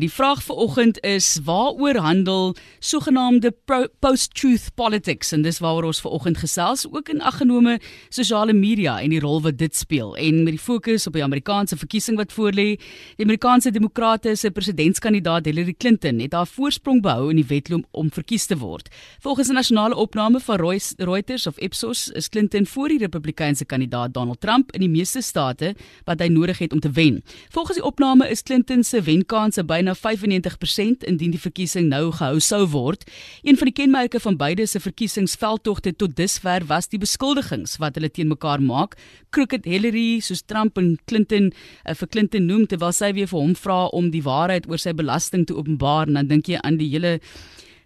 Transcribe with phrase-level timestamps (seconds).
[0.00, 3.50] Die vraag vir oggend is waaroor handel sogenaamde
[4.00, 7.74] post-truth politics en dis waaroor ons ver oggend gesels ook in aggenome
[8.08, 11.76] sosiale media en die rol wat dit speel en met die fokus op die Amerikaanse
[11.76, 12.78] verkiesing wat voorlê.
[13.18, 18.08] Die Amerikaanse Demokrate se presidentskandidaat Hillary Clinton het haar voorsprong behou in die wedloop om
[18.08, 18.88] verkies te word.
[19.20, 20.56] Volgens 'n nasionale opname van
[20.96, 25.74] Reuters of Ipsos is Clinton voor die Republikeinse kandidaat Donald Trump in die meeste state
[26.04, 27.22] wat hy nodig het om te wen.
[27.50, 32.38] Volgens die opname is Clinton se wenkanse byna na 95% indien die verkiesing nou gehou
[32.44, 33.04] sou word.
[33.42, 38.10] Een van die kenmerke van beide se verkiesingsveldtogte tot dusver was die beskuldigings wat hulle
[38.10, 38.96] teen mekaar maak.
[39.34, 43.56] Crooked Hillary, soos Trump en Clinton uh, vir Clinton noem terwyl sy weer vir hom
[43.58, 46.90] vra om die waarheid oor sy belasting te openbaar en dan dink jy aan die
[46.92, 47.18] hele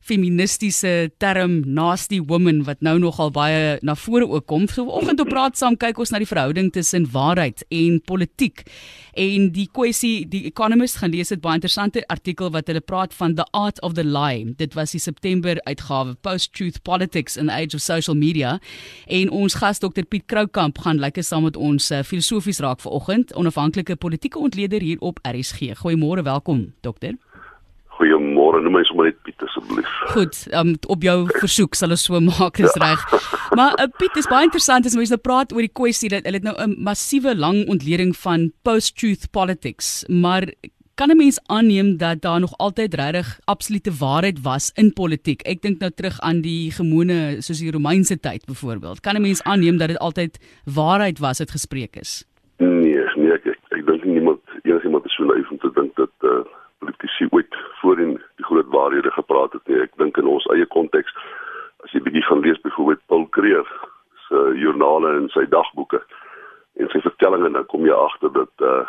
[0.05, 4.67] feministiese term nasty woman wat nou nogal baie na vore ook kom.
[4.69, 8.67] So vanoggend op praat saam kyk ons na die verhouding tussen waarheid en politiek.
[9.17, 13.35] En die kwessie die Economist gaan lees 'n baie interessante artikel wat hulle praat van
[13.35, 14.55] the art of the lie.
[14.57, 18.61] Dit was die September uitgawe Post Truth Politics in the Age of Social Media.
[19.07, 23.35] En ons gas Dr Piet Kroukamp gaan lekker saam met ons uh, filosofies raak vanoggend,
[23.35, 25.77] onafhanklike politieke ontleder hier op RSG.
[25.79, 27.15] Goeiemôre, welkom dokter.
[27.95, 29.91] Goeiemôre, noem my sommer net Piet asseblief.
[30.11, 32.91] Goed, um, op jou versoek sal ons so maak, dis ja.
[32.91, 33.03] reg.
[33.59, 36.41] Maar uh, Piet, is baie interessant as mense nou praat oor die kwessie dat hulle
[36.41, 40.49] het nou 'n massiewe lang ontleding van post-truth politics, maar
[40.99, 45.43] kan 'n mens aanneem dat daar nog altyd regtig absolute waarheid was in politiek?
[45.43, 49.01] Ek dink nou terug aan die gewone soos die Romeinse tyd byvoorbeeld.
[49.01, 52.25] Kan 'n mens aanneem dat dit altyd waarheid was wat gespreek is?
[52.59, 56.15] Nee, nee, ek ek, ek dink niemand enigiemand is so naïef om te dink dat
[56.23, 56.43] uh
[56.79, 57.55] politici ooit
[58.75, 59.81] waarhede gepraat het nie.
[59.87, 61.15] Ek dink in ons eie konteks
[61.85, 63.69] as jy bietjie gaan lees byvoorbeeld Paul Creer
[64.29, 66.01] se joernale en sy dagboeke
[66.81, 68.85] en sy vertellings dan kom jy agter dat uh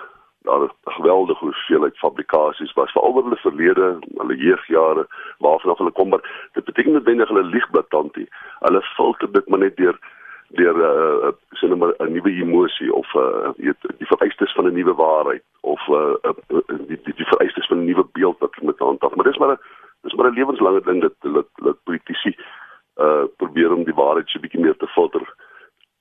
[0.46, 6.10] daar 'n geweldige hoeveelheid fabrikasies was veral oor hulle verlede, hulle jeugjare, waarvan hulle kom,
[6.10, 8.28] maar dit beteken net wendig hulle lieg blaatantie.
[8.60, 9.98] Hulle filter dit maar net deur
[10.48, 14.54] deur 'n uh, sien nou maar 'n nuwe emosie of 'n uh, weet die vereistes
[14.54, 18.06] van 'n nuwe waarheid of 'n uh, uh, die die, die vereistes van 'n nuwe
[18.12, 19.16] beeld wat met handhaaf.
[19.16, 19.60] Maar dis maar 'n
[20.06, 22.36] dis maar 'n lewenslange ding dat dat dat politici
[23.06, 25.26] uh probeer om die waarheid so bietjie meer te filter.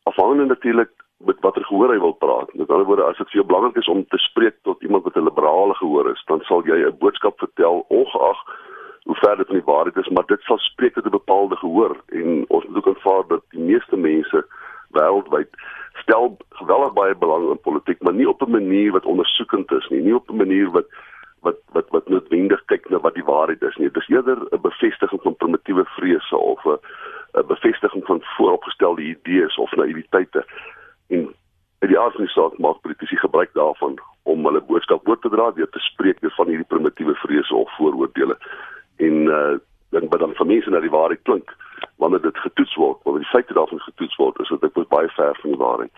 [0.03, 0.93] Afhangende natuurlik
[1.25, 2.55] met watter gehoor hy wil praat.
[2.55, 5.17] Met ander woorde, as dit vir jou belangrik is om te spreek tot iemand wat
[5.17, 8.41] 'n liberale gehoor is, dan sal jy 'n boodskap vertel ongeag
[9.05, 11.97] hoe ver dit van die waarheid is, maar dit sal spreek tot 'n bepaalde gehoor
[12.09, 14.47] en ons moet ook aanvaar dat die meeste mense
[14.91, 15.51] wêreldwyd
[16.03, 20.01] stel geweldig baie belang in politiek, maar nie op 'n manier wat ondersoekend is nie,
[20.01, 20.87] nie op 'n manier wat
[21.47, 23.91] wat wat wat noodwendig kyk na wat die waarheid is nie.
[23.91, 26.79] Dit is eerder 'n bevestiging van primitiewe vrese of 'n
[27.39, 30.45] 'n bevestiging van vooropgestelde idees of naïwiteite.
[31.09, 31.35] En
[31.79, 35.29] uit die aard van die saak maak politici gebruik daarvan om hulle boodskap oor te
[35.29, 38.39] dra deur te spreek deur van hierdie primitiewe vrese of vooroordeele
[38.97, 39.55] en uh
[39.95, 41.53] dan wat dan vir mense na die waarheid klink
[42.03, 45.51] wanneer dit getoets word wanneer die feite daarvan getoets word is dit baie ver van
[45.51, 45.93] die waarheid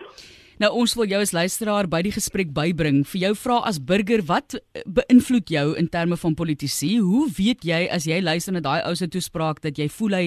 [0.57, 3.03] Nou ons wil jou as luisteraar by die gesprek bybring.
[3.05, 4.55] Vir jou vra as burger, wat
[4.89, 6.95] beïnvloed jou in terme van politici?
[6.97, 10.23] Hoe weet jy as jy luister na daai ou se toespraak dat jy voel hy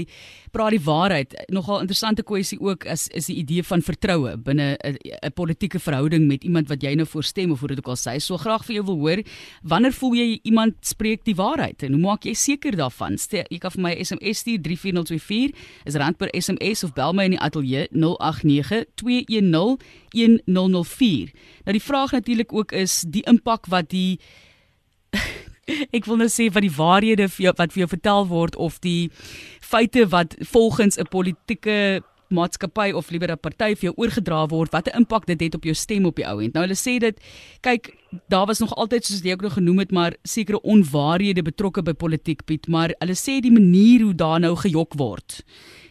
[0.55, 1.35] praat die waarheid?
[1.51, 6.45] Nogal interessante kwessie ook is is die idee van vertroue binne 'n politieke verhouding met
[6.45, 8.21] iemand wat jy nou voorstem of hoe dit ook al sê.
[8.21, 9.23] So graag vir jou wil hoor,
[9.63, 13.19] wanneer voel jy iemand spreek die waarheid en hoe maak jy seker daarvan?
[13.19, 17.25] Ste, jy kan vir my SMS stuur 34024 is rand per SMS of bel my
[17.25, 19.79] in die ateljee 089 210
[20.29, 21.33] 1004.
[21.65, 24.19] Nou die vraag natuurlik ook is die impak wat die
[25.97, 28.79] ek wil nou sê van die waarhede vir jou, wat vir jou vertel word of
[28.85, 29.11] die
[29.61, 34.89] feite wat volgens 'n politieke maatskappy of liewer 'n party vir jou oorgedra word, wat
[34.89, 36.55] 'n impak dit het op jou stem op die ou end.
[36.55, 37.17] Nou hulle sê dit
[37.61, 37.97] kyk,
[38.29, 41.93] daar was nog altyd soos jy ook nog genoem het, maar sekere onwaarhede betrokke by
[41.93, 45.45] politiek Piet, maar hulle sê die manier hoe daar nou gejok word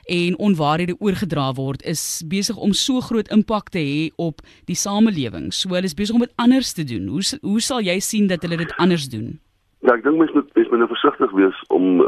[0.09, 5.51] en onwaarhede oorgedra word is besig om so groot impak te hê op die samelewing.
[5.53, 7.07] So hulle is besig om dit anders te doen.
[7.13, 9.37] Hoe hoe sal jy sien dat hulle dit anders doen?
[9.85, 12.01] Ja, ek dink mens moet mens moet nou versigtig wees om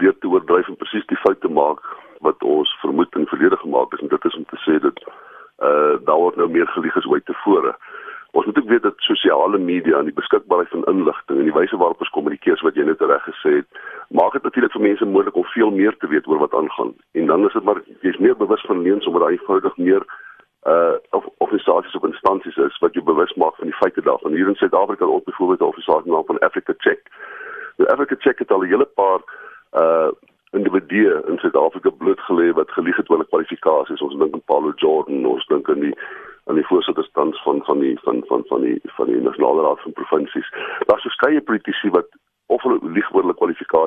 [0.00, 1.82] weer te oordryf en presies die fout te maak
[2.26, 5.02] wat ons vermoed in verlede gemaak het en dit is om te sê dat
[5.66, 7.74] uh daar word nou meer gelieg as ooit tevore.
[8.32, 11.76] Ons moet ook weet dat sosiale media en die beskikbaarheid van inligting en die wyse
[11.76, 15.04] waarop ons kommunikeer, soos wat jy net reg gesê het, maak dit natuurlik vir mense
[15.04, 16.94] moontlik om veel meer te weet oor wat aangaan.
[17.12, 20.06] En dan is dit maar jy's meer bewus van leens omdat hy eenvoudig meer
[20.68, 24.32] uh of organisasies of instansies is wat jou bewus maak van die feite daarvan.
[24.32, 27.00] Hier in Suid-Afrika het ons byvoorbeeld 'n organisasie naam van Africa Check.
[27.76, 29.20] Die Africa Check het al 'n hele paar
[29.72, 30.10] uh
[30.52, 34.00] individue in Suid-Afrika blootgelê wat gelieg het oor hulle kwalifikasies.
[34.00, 35.94] Ons dink aan Paulo Jordan, ons dink aan die
[36.50, 39.92] aan die voorsitterstans van van die van van van die van die nasionale raad van
[39.92, 40.50] provinsies.
[40.90, 42.10] Daar's verskeie politici wat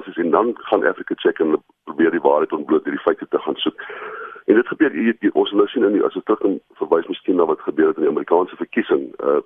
[0.04, 3.39] organisasies en dan gaan Africa Check en probeer die waarheid ontbloot deur die feite te
[3.39, 3.81] gaan soek.
[4.45, 7.07] En dit gebeur hier die, ons nou sien in die, as dit terug in verwys
[7.07, 9.12] miskien na wat gebeur het in die Amerikaanse verkiesing.
[9.19, 9.42] Uh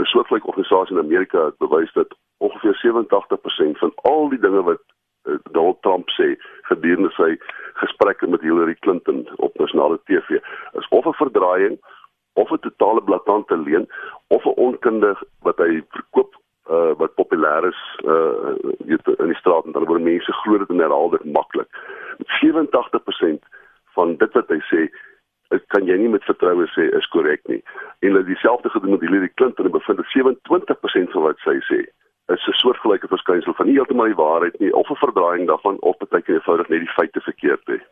[0.00, 4.82] 'n soortgelyke organisasie in Amerika het bewys dat ongeveer 87% van al die dinge wat
[5.24, 7.36] uh, Donald Trump sê gedurende sy
[7.74, 10.28] gesprekke met Hillary Clinton op nasionale TV
[10.72, 11.78] is of 'n verdraaiing
[12.42, 13.86] of 'n totale blaatante leuen
[14.36, 16.32] of 'n onkundig wat hy verkoop
[16.70, 18.54] uh, wat populêr is uh,
[19.24, 21.70] in die straat en dan word mense glo dit en herhaal dit maklik.
[22.40, 23.42] 87%
[23.94, 24.82] van dit wat hy sê
[25.74, 27.62] kan jy nie met vertroue sê is korrek nie.
[28.00, 31.80] En hulle dieselfde gedoen met Hillary Clinton en bevind dat 27% van wat sy sê
[32.34, 35.96] is 'n soortgelyke verskynsel van nie heeltemal die waarheid nie of 'n verdraaiing daarvan of
[35.98, 37.82] baie keer eenvoudig net die feite verkeerd het.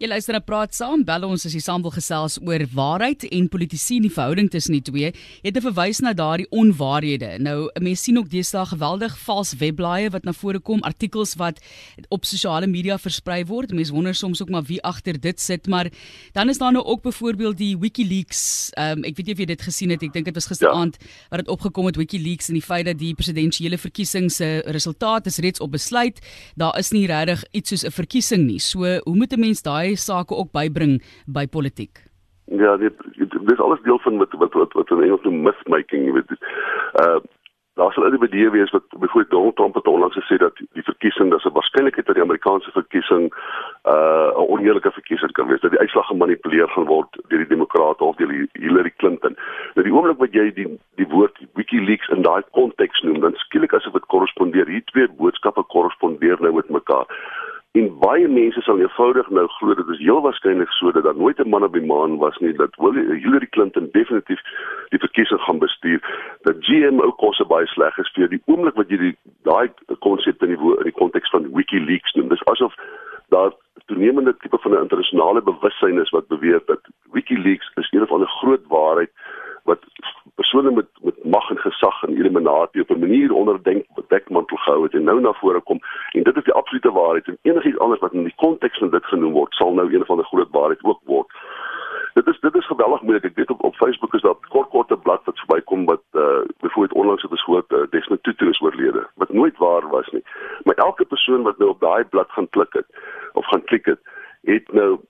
[0.00, 1.02] Jy luister na Praat Saam.
[1.04, 4.72] Bel ons as jy saam wil gesels oor waarheid en politisie in die verhouding tussen
[4.72, 5.10] die twee.
[5.44, 7.34] Jy het verwys na daardie onwaarhede.
[7.44, 11.60] Nou, mense sien ook deesdae geweldig vals webblaaie wat na vore kom, artikels wat
[12.08, 13.74] op sosiale media versprei word.
[13.76, 15.92] Mense wonder soms ook maar wie agter dit sit, maar
[16.32, 18.72] dan is daar nou ook byvoorbeeld die WikiLeaks.
[18.80, 20.08] Ehm um, ek weet nie of jy dit gesien het.
[20.08, 21.12] Ek dink dit was gisteraand ja.
[21.34, 25.38] wat dit opgekom het WikiLeaks en die feit dat die presidentsiële verkiesings se resultate is
[25.44, 26.24] reeds op besluit.
[26.56, 28.60] Daar is nie regtig iets soos 'n verkiesing nie.
[28.64, 32.04] So, hoe moet 'n mens daai sake ook bybring by politiek.
[32.50, 32.94] Ja, dit
[33.46, 36.38] dis alles deel van wat wat wat, wat in Engels noem mythmaking, jy weet.
[37.02, 37.20] Uh
[37.80, 41.44] daar sal individue wees wat byvoorbeeld Donald Trump het onlangs gesê dat die verkiesing, dis
[41.44, 43.24] 'n waarskynlikheid dat die Amerikaanse verkiesing
[43.92, 48.04] uh 'n oneerlike verkiesing kan wees, dat die uitslag gemanipuleer gaan word deur die demokrate
[48.04, 49.36] of deur Hillary Clinton.
[49.74, 53.72] Nou die oomblik wat jy die die woord WikiLeaks in daai konteks noem, dan skielik
[53.72, 57.06] asof dit korrespondeer, hier twee boodskappe korrespondeer nou met mekaar.
[57.78, 61.38] En baie mense sal eenvoudig nou glo dit is heel waarskynlik so dat daar nooit
[61.38, 64.40] 'n man op die maan was nie dat Hillary Clinton definitief
[64.88, 66.00] die verkiesing gaan bestuur
[66.42, 70.48] dat GMO kosse baie sleg is vir die oomblik wat jy die daai konsep in
[70.54, 72.74] die in die konteks van WikiLeaks noem dis asof
[73.28, 73.52] daar
[73.86, 76.82] toenemende tipe van 'n internasionale bewussyn is wat beweer dat
[77.12, 79.10] WikiLeaks is een van 'n groot waarheid
[79.64, 79.78] wat
[80.40, 84.94] persone met met mag en gesag en eliminatie op 'n manier onderdink dekmantel gehou het
[84.94, 85.78] en nou na vore kom
[86.12, 89.04] en dit is die absolute waarheid en enigiets anders wat in die konteks van dit
[89.04, 91.28] genoem word sal nou een van die groot waarheid ook word.
[92.14, 93.24] Dit is dit is geweldig moeilik.
[93.24, 96.98] Ek weet op op Facebook is daar kort korte blad wat verbykom wat uh byvoorbeeld
[97.00, 100.24] onlangs het besluit uh, Desmond Tutu is oorlede wat nooit waar was nie.
[100.64, 102.86] Maar elke persoon wat nou op daai blad gaan klik het
[103.32, 104.00] of gaan klik het,
[104.42, 105.00] het nou 'n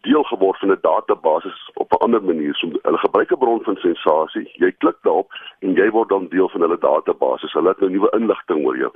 [0.00, 2.54] deel geword van 'n database op 'n ander manier.
[2.54, 4.50] So hulle gebruik 'n bron van sensasie.
[4.54, 7.48] Jy klik daarop en jy word dan deel van hulle database.
[7.52, 8.90] Hulle het nou nuwe inligting oor jou.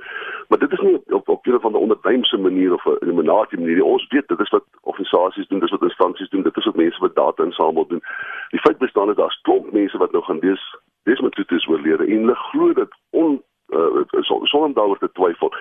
[0.47, 3.83] Maar dit is nie op op 'n van 'n onderduimse manier of 'n eliminatie manier.
[3.83, 6.99] Ons weet dit is wat organisasies doen, dis wat instansies doen, dit is wat mense
[6.99, 8.03] wat data insamel doen.
[8.49, 11.67] Die feit bestaan dat daar's klomp mense wat nou gaan lees, dis met dit is
[11.67, 15.53] oorlede en hulle glo dit on uh, sonder daaroor te twyfel.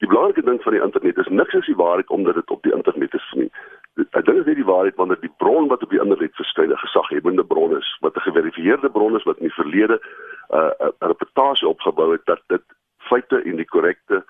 [0.00, 2.74] Die belangrike ding van die internet is niks is die waarheid omdat dit op die
[2.74, 3.50] internet is nie.
[3.94, 7.76] Dit is die waarheid wanneer die bron wat op die internet verskyn 'n gesaghebende bron
[7.76, 12.12] is, wat 'n geverifieerde bron is wat in die verlede 'n uh, 'n reputasie opgebou
[12.12, 12.62] het dat dit
[12.96, 14.24] feite en die korrekte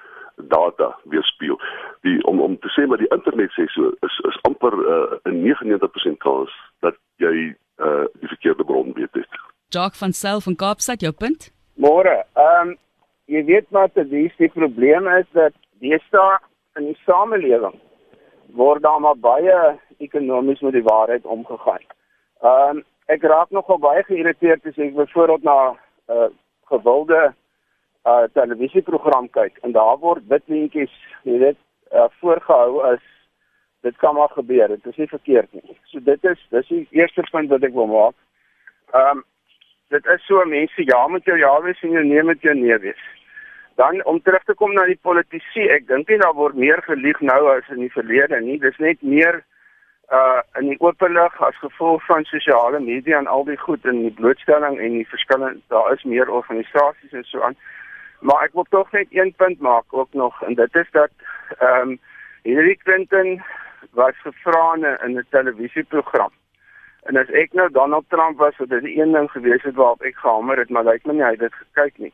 [0.48, 1.60] data weerspieël.
[2.00, 5.42] Die om om te sê maar die internet sê so is is amper uh, 'n
[5.42, 9.28] 99% kans dat jy uh, die verkeerde bron weet het.
[9.68, 11.52] Jock van Self en Kaapstad jou punt?
[11.74, 12.24] Môre.
[12.34, 12.76] Ehm um,
[13.24, 16.38] jy weet maar dat die, die probleem is dat deesdae
[16.74, 17.76] in die samelewing
[18.54, 21.84] word daar maar baie ekonomies met die waarheid omgegaan.
[22.42, 25.76] Ehm um, ek raak nogal baie geïrriteerd as ek byvoorbeeld na 'n
[26.14, 26.28] uh,
[26.70, 27.34] gewilde
[28.06, 31.58] uh televisieprogram kyk en daar word wit lintjies, jy weet,
[31.92, 33.02] uh, voorgehou as
[33.82, 34.68] dit kan maar gebeur.
[34.68, 35.76] Dit is nie verkeerd nie.
[35.84, 38.16] So dit is dis die eerste punt wat ek wil maak.
[38.92, 39.24] Ehm um,
[39.90, 42.78] dit is so mense ja met jou ja wees en jou nee met jou nee
[42.78, 43.02] wees.
[43.80, 47.20] Dan om terug te kom na die politisie, ek dink nie daar word meer gelieg
[47.24, 48.58] nou as in die verlede nie.
[48.60, 49.40] Dis net meer
[50.18, 54.12] uh in die openlig as gevolg van sosiale media en al die goed in die
[54.20, 57.56] blootstelling en die verskillende daar is meer organisasies en so aan.
[58.20, 61.12] Maar ek wil tog net een punt maak ook nog en dit is dat
[61.56, 61.98] ehm um,
[62.42, 63.42] Hillary Clinton
[63.96, 64.74] was gevra
[65.06, 66.32] in 'n televisieprogram.
[67.08, 70.16] En as ek nou Donald Trump was, sou dit een ding gewees het waarop ek
[70.16, 72.12] gehamer het, maar lyk my nie hy het dit gekyk nie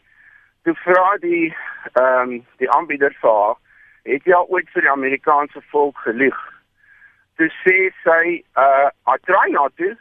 [0.66, 1.54] toe vra die
[1.94, 3.58] ehm um, die aanbieder vir haar,
[4.10, 6.38] het jy al ooit vir die Amerikaanse volk gelieg?
[7.38, 8.22] Toe sê sy,
[8.58, 9.92] uh I try not to.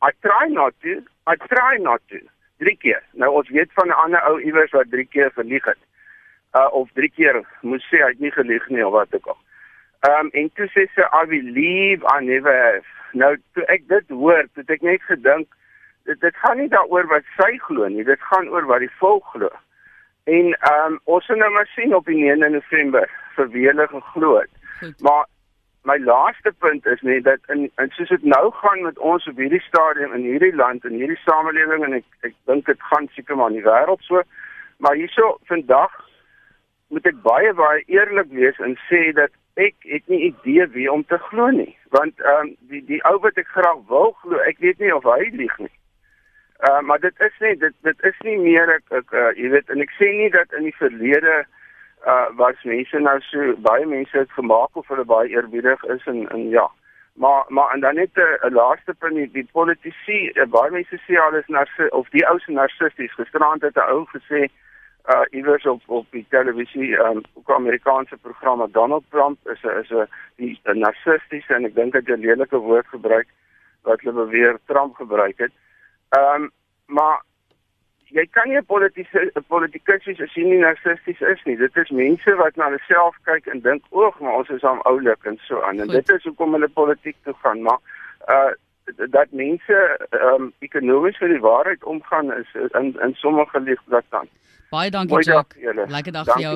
[0.00, 1.02] I try not to.
[1.28, 2.20] I try not to.
[2.62, 3.02] Drie keer.
[3.20, 5.82] Nou ons weet van 'n ander ou iewers wat drie keer gelieg het.
[6.56, 9.40] Uh of drie keer moes sê hy het nie gelieg nie of wat ook al.
[10.08, 12.88] Ehm um, en toe sê sy I believe I never have.
[13.12, 15.48] Nou toe ek dit hoor, het ek net gedink
[16.04, 19.52] dit gaan nie daaroor wat sy glo nie, dit gaan oor wat die volk glo.
[20.24, 23.86] En ehm um, ons gaan nou maar sien op die 9 November vir wie hulle
[23.88, 24.50] geglo het.
[24.98, 25.26] Maar
[25.82, 29.36] my laaste punt is net dat in, in soos dit nou gaan met ons op
[29.36, 33.36] hierdie stadium in hierdie land en hierdie samelewing en ek ek dink dit gaan seker
[33.36, 34.22] maar in die wêreld so.
[34.78, 35.92] Maar hierso vandag
[36.88, 41.04] moet ek baie baie eerlik wees en sê dat ek het nie idee wie om
[41.04, 44.64] te glo nie want ehm um, die die ou wat ek graag wil glo ek
[44.64, 45.74] weet nie of hy lieg nie.
[46.60, 49.70] Uh, maar dit is nie dit dit is nie meer ek, ek uh, jy weet
[49.74, 51.44] en ek sê nie dat in die verlede
[52.06, 56.28] uh was mense nou so baie mense het gemaak of hulle baie eerbiedig is en
[56.36, 56.68] en ja
[57.14, 61.18] maar maar en dan net 'n laaste punt die, die politici uh, baie mense sê
[61.18, 64.46] alles narcis of die ou se narcisties gisterand het 'n ou gesê
[65.14, 69.90] uh iewers op op die televisie um ook Amerikaanse programme Donald Trump is 'n is
[69.90, 70.06] 'n
[70.36, 73.28] die narcisties en ek dink hy het 'n lelike woord gebruik
[73.82, 75.52] wat hulle beweer Trump gebruik het.
[76.18, 76.50] Um
[76.86, 77.22] maar
[78.14, 81.56] jy kan nie 'n politiese politikus wees as jy nie narcisties is nie.
[81.56, 84.82] Dit is mense wat na hulle self kyk en dink, "Oeg, maar ons is aan
[84.82, 87.78] oulik en so aan." En dit is hoekom hulle politiek toe gaan, maar
[88.28, 88.52] uh
[89.10, 94.28] dat mense um ekonomies vir die waarheid omgaan is in in sommige ligte dan.
[94.74, 95.60] Baie dankie Jacques.
[95.88, 96.54] Lekker dag vir jou.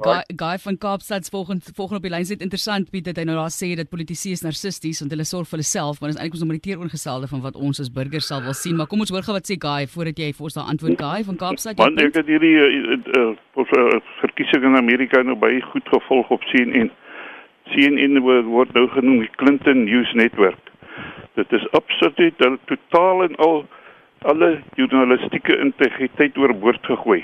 [0.00, 3.36] Guy, Guy van Kaapstad volgende volgende op die lyn sit interessant Piet dat hy nou
[3.36, 6.22] daar sê dat politici is narcisties want hulle sorg vir hulle self, maar dit is
[6.22, 8.78] eintlik ons om die teenoorgestelde van wat ons as burgers sal wil sien.
[8.78, 11.26] Maar kom ons hoor gou wat sê Guy voordat jy vir ons daar antwoord Guy
[11.28, 11.82] van Kaapstad.
[11.82, 13.26] Want ek het hierdie uh, uh,
[13.66, 16.88] uh, verkiesing in Amerika nou baie goed gevolg op CNN.
[17.74, 20.72] CNN word nou genoem die Clinton News Network.
[21.36, 22.40] Dit is absoluut
[22.72, 23.62] totaal en al
[24.22, 27.22] alle journalistieke integriteit oorboord gegooi.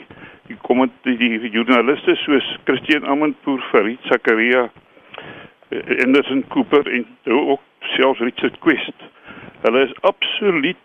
[0.49, 4.69] Die kom die, joernaliste soos Christian Amanpour, Farid Zakaria,
[5.69, 7.61] eh, Anderson Cooper en ook
[7.97, 9.09] selfs Richard Quest.
[9.63, 10.79] Hulle is absoluut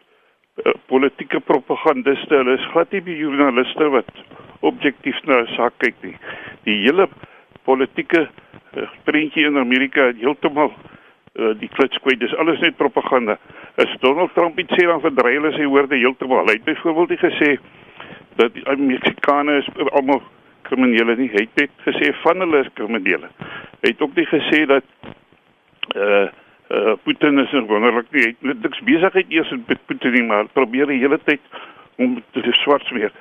[0.66, 2.36] uh, politieke propagandiste.
[2.36, 4.24] Hulle is glad nie joernaliste wat
[4.62, 6.16] objektief na 'n saak kyk nie.
[6.66, 7.08] Die hele
[7.64, 12.20] politieke uh, prentjie in Amerika heeltemal uh, die klits kwyt.
[12.20, 13.38] Dis alles net propaganda.
[13.76, 16.50] As Donald Trump iets sê dan verdry hulle sy woorde heeltemal.
[16.50, 17.56] Hy het byvoorbeeld gesê
[18.40, 20.22] dat die Meksikane is almal
[20.68, 21.30] kriminele nie.
[21.32, 23.32] Hy het net gesê van hulle is kriminele.
[23.82, 24.88] Hy het ook nie gesê dat
[25.96, 26.28] uh
[26.72, 28.28] uh Putin is wonderlik nie.
[28.28, 31.42] Hy het niks besigheid eers met Putin nie, maar probeer die hele tyd
[31.96, 33.12] om te swart weer.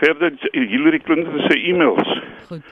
[0.00, 2.20] Verder Hillary Clinton se e-mails.
[2.48, 2.64] Goed.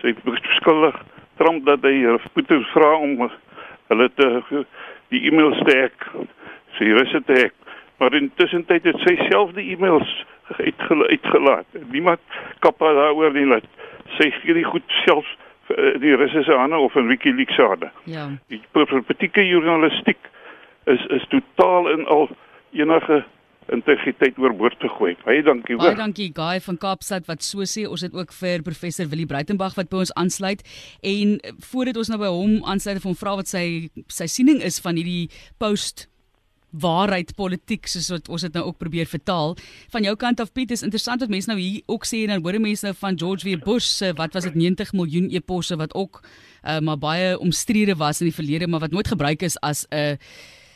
[0.00, 0.96] Sy beskuldig
[1.40, 3.28] Trump dat hy Putin vra om
[3.88, 4.64] hulle te
[5.12, 5.88] die e-mails te
[6.78, 6.78] hek.
[6.78, 7.54] Sy wys dit hek.
[7.98, 10.10] Maar intussen tyd het sy self die e-mails
[10.58, 11.66] uitgelaat.
[11.90, 12.20] Niemand
[12.58, 13.66] kap daaroor nie laat.
[14.18, 15.26] Sy gee die goed self
[15.72, 17.90] eh, die Russiese hande of in WikiLeaks hande.
[18.04, 18.28] Ja.
[18.52, 20.30] Die politieke journalistiek
[20.84, 22.28] is is totaal in al
[22.72, 23.24] enige
[23.72, 25.14] integriteit oorboord te gooi.
[25.24, 25.86] Baie dankie hoor.
[25.86, 27.86] Baie dankie Guy van Kaapstad wat so sê.
[27.88, 30.60] Ons het ook vir professor Willie Breitenberg wat by ons aansluit
[31.00, 31.38] en
[31.70, 35.30] voordat ons nou by hom aansluit om vra wat sy sy siening is van hierdie
[35.62, 36.10] post
[36.80, 39.56] waarheid politiek soos wat ons dit nou ook probeer vertaal.
[39.92, 42.42] Van jou kant af Piet is interessant wat mense nou hier ook sê en dan
[42.42, 43.60] hoor mense nou van George W.
[43.64, 46.22] Bush se wat was dit 90 miljoen eposse wat ook
[46.64, 50.18] uh, maar baie omstrede was in die verlede maar wat nooit gebruik is as 'n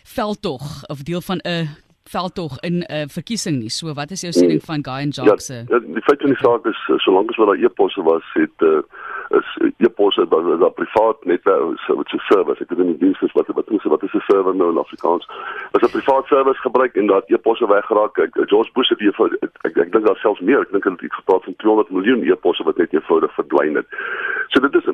[0.04, 1.68] veldtog of deel van 'n
[2.08, 3.70] veldtog in 'n uh, verkiesing nie.
[3.70, 5.64] So wat is jou siening van Guy and Jacques se?
[5.68, 8.80] Ja, die feit van die saak is solank as wat daar e-posse was, het uh,
[9.28, 11.40] is e-posse dat dat privaat net
[11.86, 12.62] so wat se service.
[12.62, 15.28] Ek weet nie diens is wat wat is wat is 'n server nou in Afrikaans.
[15.72, 18.18] As 'n privaat service gebruik en dat e-posse weggeraak.
[18.18, 20.60] Ek George Bush het hier ek ek, ek dink daar selfs meer.
[20.60, 23.86] Ek dink hulle het gepraat van 200 miljoen e-posse wat net eenvoudig verdwyn het.
[24.48, 24.84] So dit is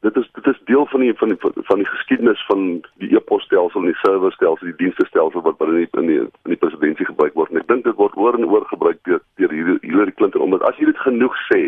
[0.00, 3.80] dit is dit is deel van die van die van die geskiedenis van die e-posstelsel
[3.80, 7.52] en die serverstelsel, die dienstestelsel wat binne in die in die presidentskap gebruik word.
[7.52, 9.52] En ek dink dit word oor en oor gebruik deur deur
[9.82, 11.60] Hillary Clinton omdat as jy dit genoeg sê,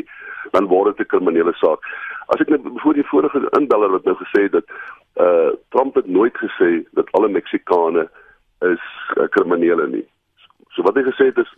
[0.57, 1.81] dan word dit 'n kriminele saak.
[2.33, 4.67] As ek net voor die vorige inbeller wat nou gesê het dat
[5.21, 8.09] uh Trump het nooit gesê dat alle Meksikane
[8.61, 8.85] is
[9.17, 10.07] uh, kriminele nie.
[10.75, 11.51] So wat hy gesê het is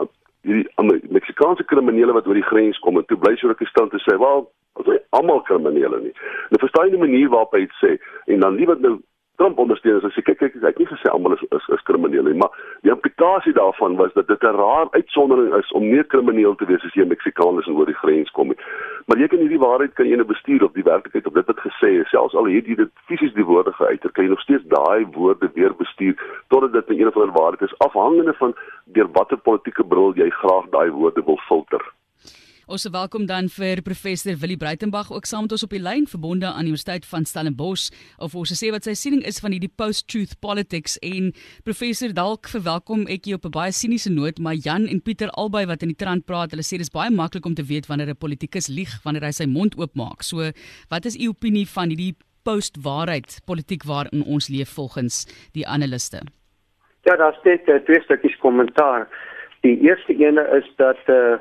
[0.00, 0.06] uh,
[0.42, 0.68] hierdie
[1.10, 4.50] Meksikaanse kriminele wat oor die grens kom en toe bly rukkie stil te sê, "Wel,
[4.72, 6.14] ons is almal kriminele nie."
[6.50, 8.98] Nou verstaan jy die manier waarop hy dit sê en dan liewer nou
[9.38, 12.32] Trump ondersteuners as jy kyk kyk ek het nie gesê almal is is, is kriminele
[12.32, 12.90] nie, maar die
[13.28, 16.94] implikasie daarvan was dat dit 'n raar uitsondering is om nie krimineel te wees as
[16.94, 18.56] jy 'n Meksikaan is en oor die grens kom nie.
[19.06, 21.60] Maar jy kan hierdie waarheid kan jy nou bestuur op die werklikheid op dit wat
[21.60, 24.64] gesê is, selfs al het jy dit fisies die woorde geuiter, kan jy nog steeds
[24.64, 26.14] daai woorde weer bestuur
[26.48, 28.54] totdat dit 'n een of ander waarheid is afhangende van
[28.84, 31.97] deur watter politieke bril jy graag daai woorde wil filter.
[32.68, 36.50] Ons welkom dan vir professor Willie Breitenberg ook saam met ons op die lyn verbonde
[36.50, 37.86] aan Universiteit van Stellenbosch
[38.20, 41.30] of ons sê wat sy siening is van hierdie post-truth politics en
[41.64, 45.64] professor dalk verwelkom ek jy op 'n baie siniese noot maar Jan en Pieter albei
[45.64, 48.20] wat in die trant praat hulle sê dis baie maklik om te weet wanneer 'n
[48.20, 50.22] politikus lieg wanneer hy sy mond oopmaak.
[50.22, 50.52] So
[50.90, 56.20] wat is u opinie van hierdie post-waarheid politiek waarin ons leef volgens die analiste?
[57.06, 59.08] Ja, daar's net uh, twee stukkies kommentaar.
[59.62, 61.40] Die eerste ene is dat uh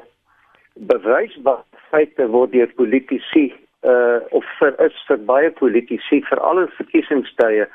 [0.79, 3.53] bewysbare feite word deur politici
[3.87, 7.67] uh of vir is vir baie politici vir alle verkiesingstye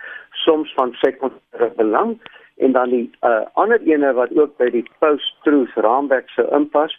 [0.45, 2.19] soms van sekondêre belang.
[2.59, 6.95] En dan die uh ander ene wat ook by die post-truth raamwerk se inpas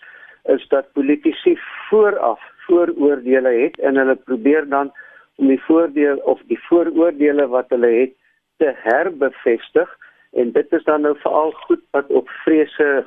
[0.56, 1.56] is dat politici
[1.90, 4.92] vooraf vooroordeele het en hulle probeer dan
[5.36, 8.14] om die voordeel of die vooroordeele wat hulle het
[8.58, 9.90] te herbevestig.
[10.34, 13.06] En dit is dan nou veral goed wat op vrese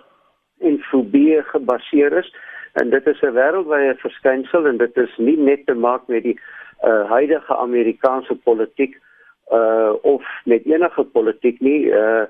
[0.61, 2.31] en fobie gebaseer is
[2.81, 6.39] en dit is 'n wêreldwye verskynsel en dit is nie net te maak met die
[6.85, 8.99] uh, huidige Amerikaanse politiek
[9.53, 11.87] uh, of met enige politiek nie.
[11.87, 12.25] Uh,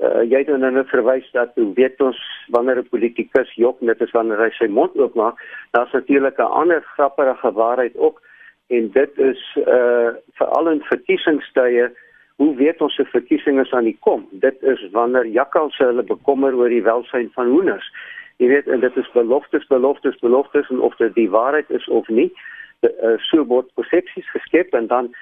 [0.00, 4.00] uh, jy het nou net verwys dat hoe weet ons wanneer 'n politikus jok net
[4.00, 8.20] is wanneer hy sy mond oopmaak daar's natuurlik 'n ander grappige waarheid ook.
[8.68, 11.90] En dit is uh veral in verkiesingstye
[12.36, 14.28] hoe weet ons se verkiesing is aan die kom?
[14.30, 17.92] Dit is wanneer jakkalse hulle bekommer oor die welsyn van hoenders
[18.36, 22.08] Jy weet en dit is beloftes, beloftes, beloftes en of dit die waarheid is of
[22.08, 22.28] nie.
[22.84, 25.14] Uh, so word persepsies geskep en dan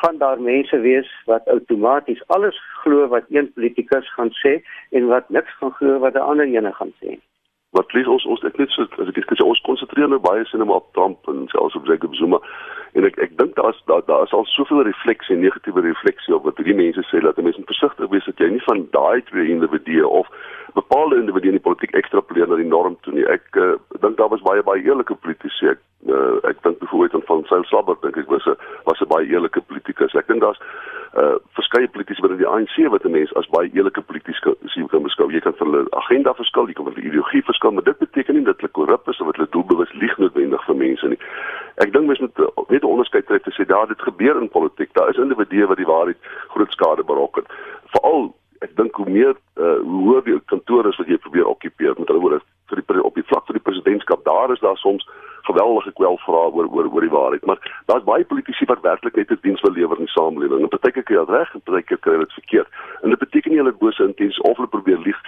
[0.00, 4.58] gaan daar mense wees wat outomaties alles glo wat een politikus gaan sê
[4.90, 7.16] en wat niks gaan glo wat 'n ander ene gaan sê.
[7.76, 10.78] Wat lees ons ons ek net so as ek sê ons konsentreer nou baie sinema
[10.80, 12.40] op Trump en selfs op Jacob Zuma
[12.96, 16.60] en ek ek dink daar's daar daar is al soveel refleksie negatiewe refleksie op wat
[16.60, 20.30] hierdie mense sê dat mense versigtig wees dat jy nie van daai twee individue of
[20.76, 23.24] bepaalde individue in die politiek ekstrapoleer na die norm toe nie.
[23.32, 25.72] Ek uh, dink daar was baie baie eerlike politici.
[25.72, 29.08] Ek uh, ek dink byvoorbeeld aan van Sail Slabber dink ek was 'n was 'n
[29.08, 30.14] baie eerlike politikus.
[30.14, 30.60] Ek dink daar's
[31.16, 34.40] uh verskeie politici binne die ANC wat 'n mens as baie eerlike politikus
[34.96, 35.30] kan beskou.
[35.32, 38.34] Jy kan vir hulle agenda verskil, jy kan vir hulle ideologie verskil, maar dit beteken
[38.34, 41.20] nie dat hulle korrup is of dat hulle doelbewus lieg noodwendig vir mense nie.
[41.84, 42.38] Ek dink mens moet
[42.70, 44.92] net 'n onderskeid tref te sê daar dit gebeur in politiek.
[44.92, 47.44] Daar is individue wat die waarheid groot skade berokken.
[47.94, 51.94] Veral ek dink hoe meer uh, hoe hoër die kantoor is wat jy probeer okkupeer.
[51.98, 52.40] Met hulle woorde
[52.70, 55.06] vir die op die vlak van die presidentskap daar is daar soms
[55.46, 57.44] geweldige kwelvrae oor oor oor die waarheid.
[57.46, 60.62] Maar daar's baie politici wat werklik net 'n diens wil lewer in die samelewing.
[60.62, 62.68] En partykeer kry hulle reg en partykeer kry dit verkeerd.
[63.02, 65.20] En dit beteken nie hulle bose intensies of hulle probeer lieg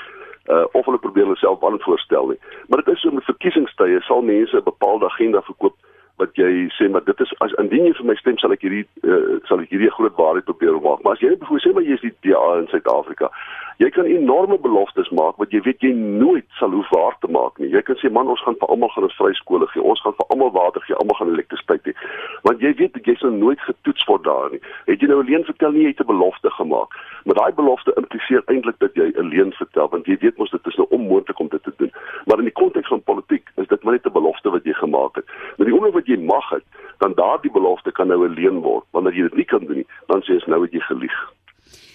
[0.48, 2.40] uh, of hulle probeer hulle self aan voorstel nie.
[2.68, 5.76] Maar dit is so met verkiesingstye sal mense 'n bepaalde agenda verkoop
[6.18, 8.86] wat jy sê maar dit is as indien jy vir my stem sal ek hierdie
[9.06, 11.02] uh, sal ek hierdie groot waarheid probeer maak.
[11.04, 13.32] Maar as jy byvoorbeeld sê maar jy is die DA in Suid-Afrika
[13.78, 17.60] jy kan enorme beloftes maak wat jy weet jy nooit sal hoef waar te maak
[17.62, 17.68] nie.
[17.70, 20.26] Jy kan sê man ons gaan vir almal gaan 'n vryskole gee ons gaan vir
[20.34, 21.94] almal water gee almal gaan elektrisiteit hê.
[22.42, 24.60] Want jy weet jy sal nooit getoets word daar nie.
[24.86, 26.90] Het jy nou alleen vertel nie jy het 'n belofte gemaak.
[27.24, 30.76] Maar daai belofte impliseer eintlik dat jy alleen vertel want jy weet mos dit is
[30.76, 31.92] nou onmoontlik om dit te doen.
[32.26, 35.14] Maar in die konteks van politiek is dit maar net 'n belofte wat jy gemaak
[35.16, 36.64] het maar die oomblik wat jy mag het,
[36.98, 38.84] dan daardie belofte kan nou 'n leen word.
[38.90, 41.18] Wanneer jy dit nie kan doen nie, dan sê jy nou het jy gelieg.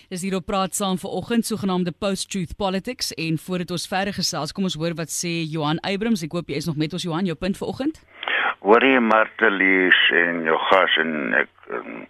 [0.09, 4.51] Dis hier op praat saam vir oggend sogenaamde post-truth politics en voordat ons verder gesels,
[4.51, 6.23] kom ons hoor wat sê Johan Eybrims.
[6.23, 8.03] Ek hoop jy is nog met ons Johan, jou punt vir oggend.
[8.59, 12.07] Hoorie Martelies en jou gas en ek um,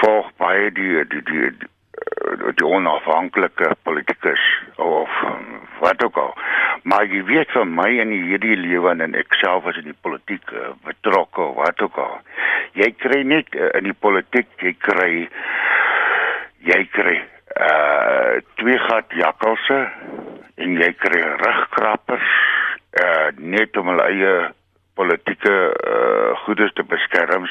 [0.00, 1.68] volg baie die die die, die
[2.56, 4.42] die onafhanklike politikus
[4.76, 5.10] of
[5.80, 6.34] wat ook al.
[6.82, 10.52] Maar jy weet vir my in hierdie lewe en ek self as in die politiek
[10.54, 12.16] uh, betrokke wat ook al.
[12.78, 15.12] Jy kry net uh, in die politiek jy kry
[16.62, 17.18] jy kry
[17.52, 19.78] uh twee gat jakkalse
[20.62, 22.34] en jy kry rugkrappers
[23.02, 24.34] uh net om hulle eie
[24.94, 27.46] politieke uh, goedes te beskerm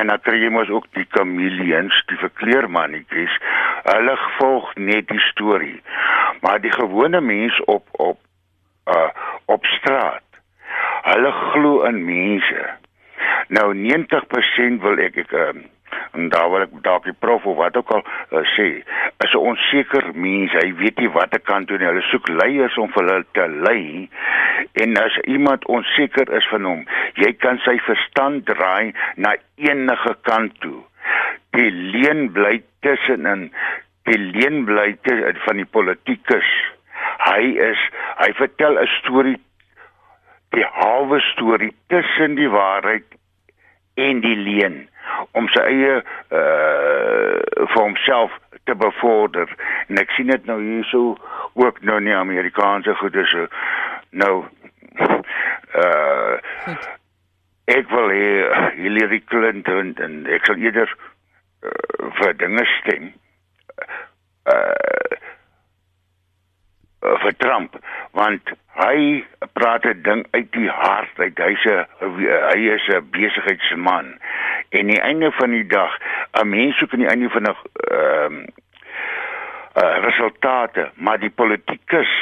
[0.00, 3.38] en dan kry jy mos ook die kameleons, die verkleermannetjies.
[3.88, 5.80] Hulle volg net die storie.
[6.42, 8.18] Maar die gewone mens op op
[8.90, 9.10] uh
[9.44, 10.40] op straat.
[11.02, 12.64] Hulle glo in mense.
[13.48, 15.52] Nou 90% wil ek ek uh,
[16.12, 18.68] en daar wil ek dalk die prof of wat ook al uh, sê
[19.24, 22.78] is 'n onseker mens hy weet nie wat ek kan doen nie hulle soek leiers
[22.78, 24.08] om vir hulle te lei
[24.72, 26.82] en as iemand onseker is van hom
[27.20, 30.80] jy kan sy verstand draai na enige kant toe.
[31.54, 33.50] Die leen bly tussenin
[34.08, 34.94] die leen bly
[35.46, 36.48] van die politikus.
[37.24, 37.80] Hy is
[38.20, 39.38] hy vertel 'n storie
[40.54, 43.06] die halwe storie tussen die waarheid
[43.94, 44.88] en die leen
[45.32, 48.32] om sy eie uh vir homself
[48.64, 49.48] te bevorder.
[49.88, 51.16] En ek sien dit nou hierso
[51.54, 53.46] ook nou in die Amerikaanse goede so
[54.22, 54.44] nou
[55.74, 56.84] Uh Goed.
[57.72, 58.26] Ek wil hê
[58.76, 60.90] Hillary Clinton en ek sal eerder
[61.64, 63.08] uh, vir dinge stem.
[64.44, 65.14] Uh
[67.04, 67.76] uh, vir Trump
[68.18, 69.24] want hy
[69.58, 71.84] praat 'n ding uit die hart uit hy's 'n
[72.50, 74.18] hy is 'n besigheidsman
[74.70, 75.92] en die einde van die dag
[76.40, 78.46] 'n mens soek aan die einde van 'n ehm uh,
[79.82, 82.12] uh, resultate maar die politikus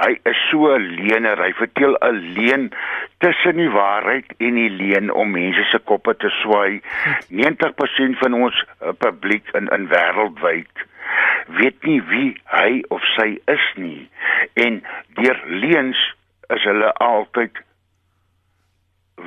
[0.00, 2.70] hy is so 'n leiener hy vertel 'n leuen
[3.18, 6.80] tussen die waarheid en die leuen om mense se koppe te swai
[7.28, 10.86] 90% van ons uh, publiek in in wêreldwyd
[11.58, 14.08] weet nie wie hy of sy is nie.
[14.54, 14.82] En
[15.18, 15.98] deur leuns
[16.48, 17.58] is hulle altyd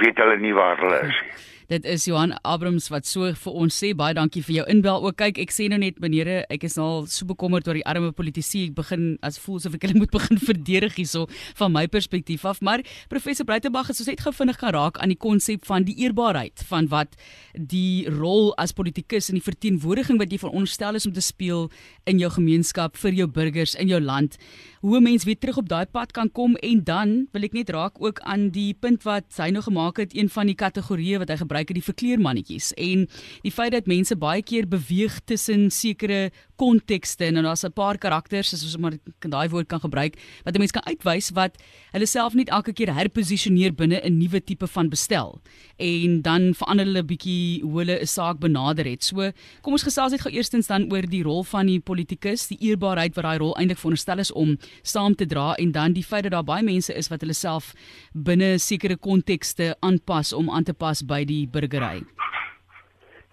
[0.02, 3.74] weet hulle nie waar hulle is nie Dit is Johan Abrams wat so vir ons
[3.74, 5.02] sê baie dankie vir jou inbel.
[5.02, 8.12] Ook kyk, ek sê nou net meneere, ek is al so bekommerd oor die arme
[8.14, 8.68] politici.
[8.68, 11.24] Ek begin as voel asof ek hulle moet begin verdedig hierso
[11.58, 12.62] van my perspektief af.
[12.62, 15.98] Maar professor Breitenberg het soos net gou vinnig gaan raak aan die konsep van die
[16.06, 17.18] eerbaarheid van wat
[17.58, 21.72] die rol as politikus en die verteenwoordiging wat jy veronderstel is om te speel
[22.06, 24.38] in jou gemeenskap vir jou burgers in jou land.
[24.86, 27.70] Hoe 'n mens weer terug op daai pad kan kom en dan wil ek net
[27.70, 31.30] raak ook aan die punt wat hy nou gemaak het, een van die kategorieë wat
[31.30, 32.74] hy gebruik het die verkleermannetjies.
[32.74, 33.08] En
[33.42, 38.54] die feit dat mense baie keer beweeg tussen sekere kontekste en daar's 'n paar karakters
[38.54, 40.16] as ons maar daai woord kan gebruik
[40.46, 41.58] wat 'n mens kan uitwys wat
[41.92, 45.42] hulle self net elke keer herposisioneer binne 'n nuwe tipe van bestel
[45.78, 49.04] en dan verander hulle bietjie hoe hulle 'n saak benader het.
[49.04, 52.58] So kom ons gesels net gou eerstens dan oor die rol van die politikus, die
[52.60, 56.24] eerbaarheid wat daai rol eintlik veronderstel is om saam te dra en dan die feit
[56.24, 57.74] dat daar baie mense is wat hulle self
[58.14, 62.04] binne sekere kontekste aanpas om aan te pas by die burgery.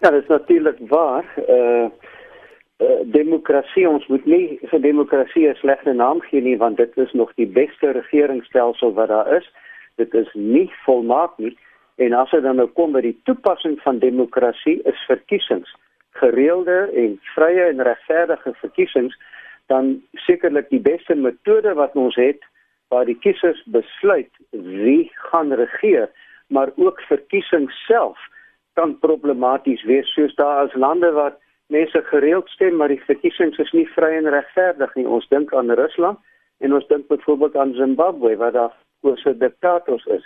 [0.01, 1.25] Ja, dit is natuurlik waar.
[1.47, 1.89] Uh
[3.13, 7.33] demokrasie ons moet nie vir demokrasie 'n slegte naam gee nie want dit is nog
[7.35, 9.51] die beste regeringsstelsel wat daar is.
[9.95, 11.57] Dit is nie volmaak nie
[11.95, 15.75] en as dit dan nou kom by die toepassing van demokrasie is verkiesings
[16.11, 19.17] gereelde en vrye en regverdige verkiesings
[19.71, 22.41] dan sekerlik die beste metode wat ons het
[22.93, 26.09] waar die kiesers besluit wie gaan regeer
[26.47, 28.17] maar ook verkiesing self
[28.73, 31.39] kan problematies wees soos daar as lande wat
[31.73, 35.07] mense gereeld stem maar die verkiesings is nie vry en regverdig nie.
[35.07, 36.19] Ons dink aan Rusland
[36.63, 40.25] en ons dink byvoorbeeld aan Zimbabwe waar daar oorse diktators is.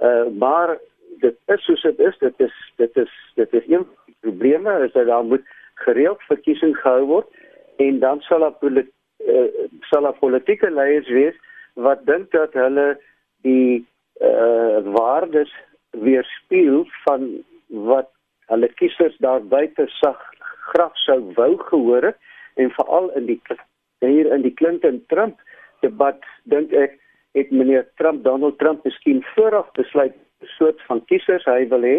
[0.00, 0.78] Uh, maar
[1.24, 2.18] dit is soos dit is.
[2.18, 3.86] Dit is dit is dit is een
[4.20, 5.46] probleme is dat daar moet
[5.84, 7.28] gereeld verkiesing gehou word
[7.76, 8.90] en dan sal daar polit,
[9.24, 9.48] uh,
[9.88, 11.36] sal daar politieke leiers wees
[11.74, 12.98] wat dink dat hulle
[13.46, 13.86] die
[14.20, 15.52] uh, waardes
[15.90, 17.30] weerspieël van
[17.68, 18.10] wat
[18.52, 20.29] hulle kiesers daar buite sag
[20.72, 22.18] graf sou wou gehoor het
[22.60, 23.40] en veral in die
[24.00, 25.40] hier in die Clinton Trump
[25.84, 26.96] debat dink ek
[27.38, 30.16] het meneer Trump Donald Trump miskien vooraf besluit
[30.56, 31.96] soort van kiesers hy wil hê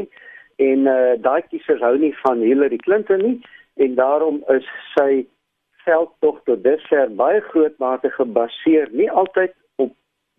[0.61, 3.37] en uh, daai kiesers hou nie van Hillary Clinton nie
[3.85, 5.23] en daarom is sy
[5.85, 9.93] veld tog tot dusver baie groot mate gebaseer nie altyd op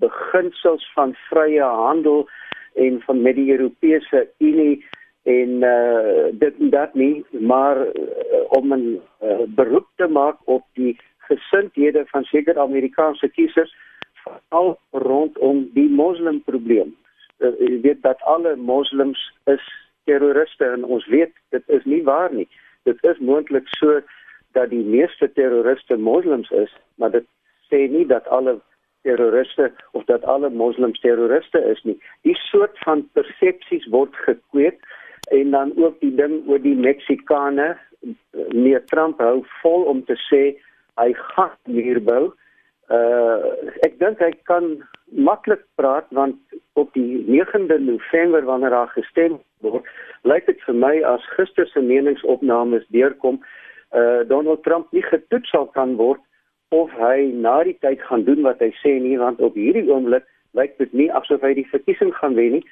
[0.05, 2.27] beginsels van vrye handel
[2.75, 4.85] en van met die Europese Unie
[5.23, 10.65] en uh, dit en dat nie maar uh, om 'n uh, beroep te maak op
[10.73, 13.77] die gesindhede van sekere Amerikaanse kiesers
[14.49, 16.97] al rondom die moslimprobleem.
[17.39, 19.65] Uh, jy weet dat alle moslems is
[20.05, 22.49] terroriste en ons weet dit is nie waar nie.
[22.83, 24.01] Dit is moontlik so
[24.53, 27.27] dat die meeste terroriste moslems is, maar dit
[27.71, 28.59] sê nie dat alle
[29.03, 31.99] terroriste of dat alle moslems terroriste is nie.
[32.23, 34.83] Die soort van persepsies word gekweek
[35.31, 37.77] en dan ook die ding oor die Meksikane,
[38.53, 40.43] meneer Trump hou vol om te sê
[41.01, 42.33] hy gaan hier bou.
[42.93, 43.39] Uh
[43.87, 44.75] ek dink hy kan
[45.13, 46.37] maklik praat want
[46.81, 49.87] op die 9de November wanneer daar gestem word,
[50.27, 53.39] lyk dit vir my as gister se meningsopnames deurkom
[53.97, 56.21] uh Donald Trump nie getoets sal kan word
[56.73, 60.27] of hy na die tyd gaan doen wat hy sê nie want op hierdie oomblik
[60.59, 62.65] lyk dit nie asof hy die verkiesing gaan wen nie.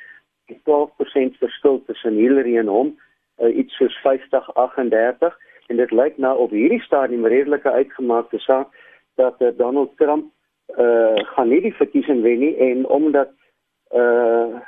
[0.50, 2.92] Die 12% verskil tussen Hillary en hom,
[3.38, 5.36] uh, iets soos 50-38
[5.70, 8.74] en dit lyk nou op hierdie stadium redelike uitgemaakte saak
[9.20, 10.30] dat uh, Donald Trump
[10.78, 13.32] uh gaan nie die verkiesing wen nie en omdat
[13.90, 14.60] uh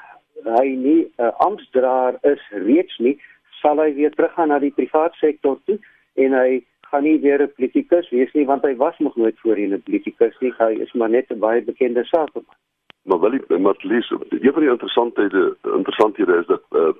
[0.42, 3.14] hy nie 'n uh, amptdraer is reeds nie,
[3.62, 5.78] sal hy weer teruggaan na die private sektor toe
[6.14, 9.74] en hy gaan nie weer 'n politikus wees nie want hy was nog nooit voorheen
[9.74, 10.52] 'n politikus nie.
[10.58, 12.56] Hy is maar net 'n baie bekende sakeman.
[13.02, 16.92] Maar wel ek maar lees een van die interessanthede interessanthede is dat uh,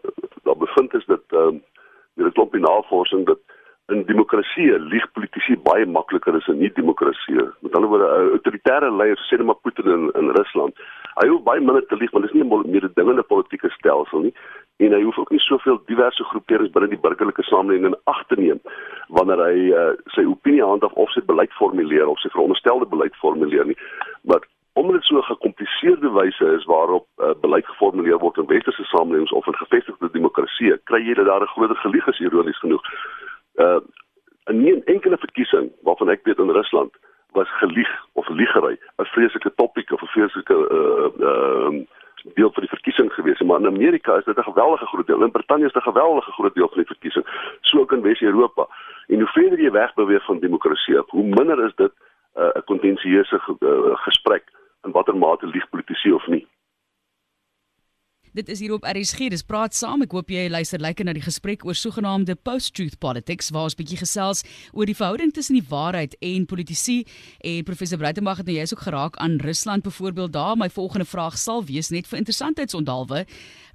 [0.43, 1.61] daar bevind is dat ehm uh,
[2.15, 3.39] dit klop in navorsing dat
[3.87, 7.35] in demokrasie lieg politici baie makliker as in nie demokrasie.
[7.61, 10.75] Met ander woorde, autoritaire leiers sê net maar Putin in in Rusland
[11.21, 14.35] Hy hoef baie minder te lieg want dit is nie 'n mededingende politieke stelsel nie
[14.77, 18.37] en hy hoef ook nie soveel diverse groeperings binne die burgerlike samelewing in ag te
[18.41, 18.61] neem
[19.09, 23.67] wanneer hy uh, sy opinie handhaaf of sy beleid formuleer of sy veronderstelde beleid formuleer
[23.67, 23.77] nie.
[24.23, 24.41] Maar
[24.73, 29.33] omdat dit so 'n gekompliseerde wyse is waarop uh, beleid geformuleer word in westerse samelewings
[29.33, 32.83] of in gevestigde demokratieë, kry jy dat daar 'n groter gelieg is ironies genoeg.
[33.55, 33.81] Uh
[34.45, 36.93] in nie 'n enkele verkiesing waarvan ek weet in Rusland
[37.33, 41.87] was gelieg of liegery 'n vreeslike topik of 'n vreeslike uh uh
[42.35, 45.23] deel van die verkiesing gewees, maar in Amerika is dit 'n geweldige groot deel.
[45.23, 47.27] In Brittanje is dit 'n geweldige groot deel van die verkiesing,
[47.61, 48.67] so ook in Wes-Europa.
[49.07, 51.93] En hoe verder jy wegbeweeg van demokrasie, hoe minder is dit
[52.35, 54.45] 'n uh, kontensieuse uh, gesprek
[54.85, 56.47] in watter mate lieg politici of nie.
[58.33, 59.29] Dit is hier op RSG.
[59.29, 60.01] Dis praat saam.
[60.07, 63.99] Ek hoop jy luister lekker na die gesprek oor sogenaamde post-truth politics waar ons bietjie
[64.01, 64.41] gesels
[64.73, 67.03] oor die verhouding tussen die waarheid en politici.
[67.45, 70.33] En professor Breitenberg het nou jy's ook geraak aan Rusland byvoorbeeld.
[70.33, 73.27] Daar my volgende vraag sal wees net vir interessantheidsondalwe.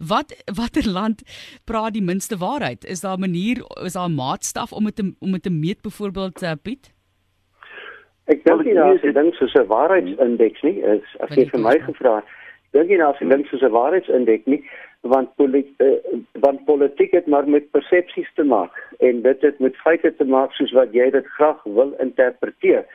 [0.01, 1.21] Wat watter land
[1.69, 2.81] praat die minste waarheid?
[2.85, 6.41] Is daar 'n manier, is daar 'n maatstaf om dit om dit te meet byvoorbeeld
[6.41, 6.96] uh, Piet?
[8.27, 10.81] Ek dink nie daar is 'n ding soos 'n waarheidsindeks nie.
[10.81, 12.25] Is as jy vir my gevra het
[12.77, 14.63] dink nou as 'n ding soos 'n waarheidsindeks nie
[15.01, 19.75] want politiek uh, want politiek het maar met persepsies te maak en dit het met
[19.75, 22.85] feite te maak soos wat jy dit graag wil interpreteer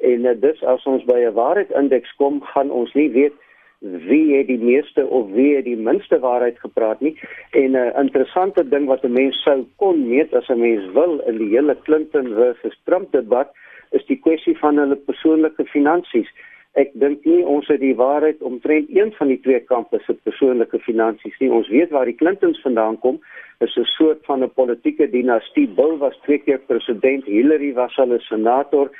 [0.00, 3.36] en uh, dus as ons by 'n waarheidsindeks kom gaan ons nie weet
[3.80, 7.16] wie het die meeste of wie het die minste waarheid gepraat nie
[7.50, 11.18] en 'n uh, interessante ding wat 'n mens sou kon meet as 'n mens wil
[11.20, 13.48] in die hele Clinton versus Trump debat
[13.90, 16.28] is die kwessie van hulle persoonlike finansies
[16.78, 20.78] Ek dink nie ons het die waarheid omtrent een van die twee kampe se persoonlike
[20.84, 21.50] finansies nie.
[21.50, 23.18] Ons weet waar die Clintons vandaan kom.
[23.58, 25.66] Is 'n soort van 'n politieke dinastie.
[25.66, 28.90] Bill was twee keer president, Hillary was al 'n senator.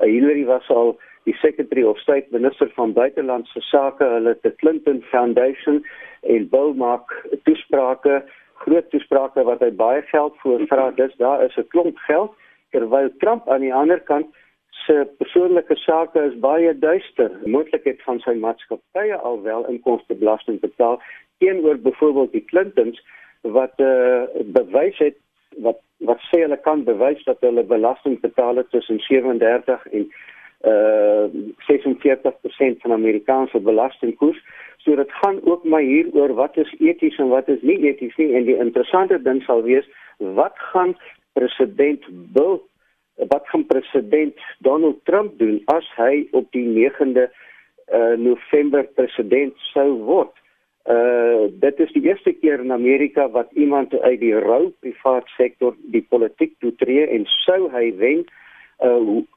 [0.00, 0.98] Uh, Hillary was al
[1.28, 4.04] die secretary of state, minister van buitelandse sake.
[4.04, 5.84] Hulle die Clinton Foundation
[6.22, 7.12] en Bill maak
[7.44, 8.22] toesprake,
[8.64, 10.90] groot toesprake wat hy baie geld voorvra.
[10.96, 12.32] Dis daar is 'n klomp geld
[12.70, 14.26] terwyl Trump aan die ander kant
[14.86, 17.30] se persoonlike sake is baie duister.
[17.44, 21.00] Moontlikheid van sy maatskappye alwel inkomstebelasting betaal
[21.38, 23.00] teenoor byvoorbeeld die Clintons
[23.40, 25.16] wat uh, bewys het
[25.66, 30.06] wat wat sê hulle kan bewys dat hulle belasting betaal het tussen 37 en
[30.60, 31.24] uh,
[31.56, 34.44] 46% van Amerikaanse belastingkoers.
[34.76, 38.16] So dit gaan ook maar hier oor wat is eties en wat is nie eties
[38.16, 40.96] nie en die interessante ding sal wees wat gaan
[41.32, 42.60] president Bill
[43.28, 49.88] wat gaan president Donald Trump doen as hy op die 9de uh, November president sou
[50.08, 50.32] word?
[50.88, 55.76] Uh dit is die eerste keer in Amerika wat iemand uit die rou privaat sektor
[55.92, 58.40] die politiek toetree en sou hy wen, uh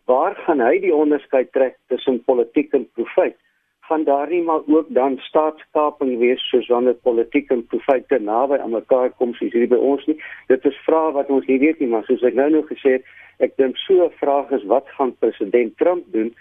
[0.05, 3.35] waar gaan hy die onderskeid trek tussen politiek en profit?
[3.83, 8.57] Gaan daar nie maar ook dan staatskaping wees soos wanneer politiek en profit te naby
[8.57, 10.15] aan mekaar kom soos hier by ons nie?
[10.47, 13.03] Dit is vrae wat ons nie weet nie, maar soos ek nou nou gesê het,
[13.41, 16.35] Ek dink so 'n vraag is wat gaan president Trump doen?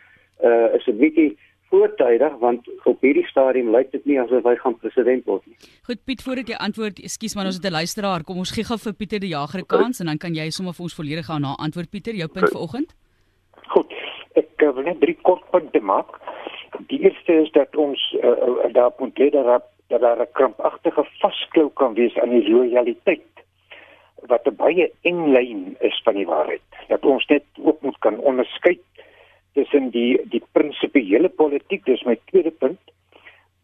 [0.45, 1.39] Uh is 'n bietjie
[1.73, 5.57] voortydig want op hierdie stadium lyk dit nie asof hy gaan president word nie.
[5.89, 8.25] Goed Piet, voordat jy antwoord, ekskuus maar ons het 'n luisteraar.
[8.29, 10.75] Kom ons gee gou vir Pieter die Jager 'n kans en dan kan jy sommer
[10.77, 12.95] vir ons volledig gaan na antwoord Pieter, jou punt vanoggend.
[13.75, 13.91] Goed.
[14.35, 16.21] Ek uh, wil net drie kort punte maak.
[16.89, 21.95] Die eerste is dat ons uh, daar moet lê dat daar 'n krampagtige vasklou kan
[21.95, 23.33] wees aan die loyaliteit
[24.27, 26.63] wat 'n baie eng lyn is van die waarheid.
[26.89, 28.79] Dat ons net ook moet kan onderskei
[29.53, 32.81] tussen die die prinsipiële politiek, dis my tweede punt,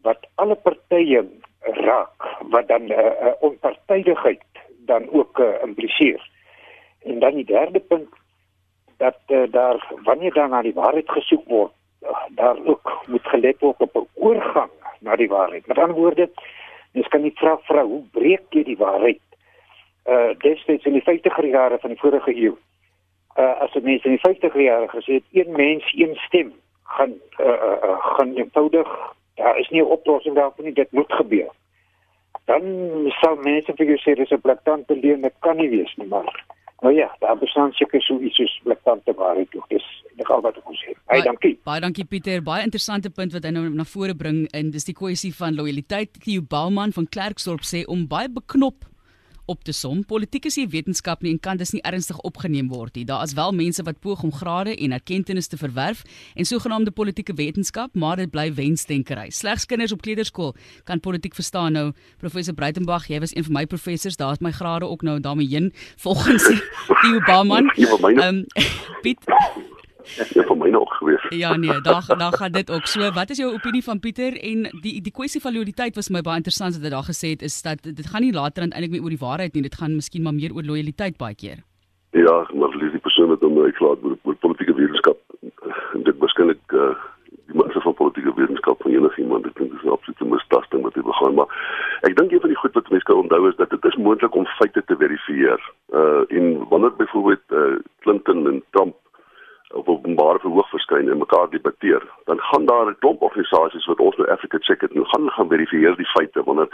[0.07, 1.23] wat alle partye
[1.61, 4.43] raak, wat dan 'n uh, eh, uh, onpartydigheid
[4.85, 6.29] dan ook uh, impliseer.
[7.03, 8.09] En dan die derde punt
[8.97, 11.71] dat uh, daar wanneer dan na die waarheid gesoek word,
[12.01, 15.67] uh, daar ook moet gelet word op 'n oorgang na die waarheid.
[15.67, 16.29] Met ander woorde,
[16.93, 19.21] mens kan nie vra vrou, hoe breek jy die waarheid?
[20.09, 22.55] uh destyds in die 50er jare van die vorige eeu.
[23.39, 27.13] Uh as dit mense in die 50er jare gesê het een mens een stem gaan
[27.39, 28.89] uh, uh, uh gaan eenvoudig
[29.35, 31.51] daar is nie 'n oplossing daarvoor nie dit moet gebeur.
[32.45, 32.63] Dan
[33.21, 36.45] sal mense vir jou sê dis 'n blaktante leuen dit kan nie wees nie maar
[36.79, 39.67] nou ja, daar bestaan seker so iets soos blaktante waarheid tog.
[39.67, 39.85] Dis
[40.29, 40.93] al wat moet sê.
[41.05, 41.55] Hey, dankie.
[41.63, 42.41] Baie dankie Pieter.
[42.43, 46.19] Baie interessante punt wat hy nou na vore bring en dis die kwessie van loyaliteit.
[46.23, 48.88] Theo Bauman van Klerksdorp sê om baie beknop
[49.49, 50.03] op te som.
[50.05, 53.05] Politiek is nie wetenskap nie en kan dus nie ernstig opgeneem word nie.
[53.09, 56.03] Daar is wel mense wat poog om grade en erkenning te verwerf
[56.35, 59.29] en sogenaamde politieke wetenskap, maar dit bly wensdenkery.
[59.29, 61.91] Slegs kinders op kleuterskool kan politiek verstaan nou.
[62.21, 65.47] Professor Breitenberg, jy was een van my professors, daar het my grade ook nou daarmee
[65.47, 66.47] heen volgens
[67.01, 67.61] die Obama.
[67.75, 68.45] Ja, ehm um,
[69.01, 69.25] Piet
[70.07, 71.25] Ja, vir myne ook gewees.
[71.35, 72.85] Ja nee, daar daar gaan dit ook.
[72.85, 76.21] So, wat is jou opinie van Pieter en die die kwessie van loyaliteit was my
[76.21, 79.03] baie interessant wat hy daar gesê het is dat dit gaan nie later eintlik meer
[79.03, 81.63] oor die waarheid nie, dit gaan miskien maar meer oor loyaliteit baie keer.
[82.11, 85.19] Ja, maar lees die persoon wat hom uitlaat oor, oor politieke wetenskap.
[86.07, 86.95] Dit waarskynlik uh,
[87.51, 91.03] die mense van politieke wetenskap van enigiemand, ek dink dis 'n absolute mistasting wat hy
[91.05, 91.51] begaan, maar
[92.07, 94.35] ek dink een van die goed wat mense kan onthou is dat dit is moontlik
[94.35, 95.61] om feite te verifieer.
[95.93, 98.95] Uh en wanneer byvoorbeeld uh, Clinton en Trump
[99.73, 104.15] op openbare verhoog verskyn en mekaar debatteer, dan gaan daar 'n klomp organisasies wat ons
[104.15, 106.69] nou Africa Check het, nou gaan gaan verifieer die feite wanneer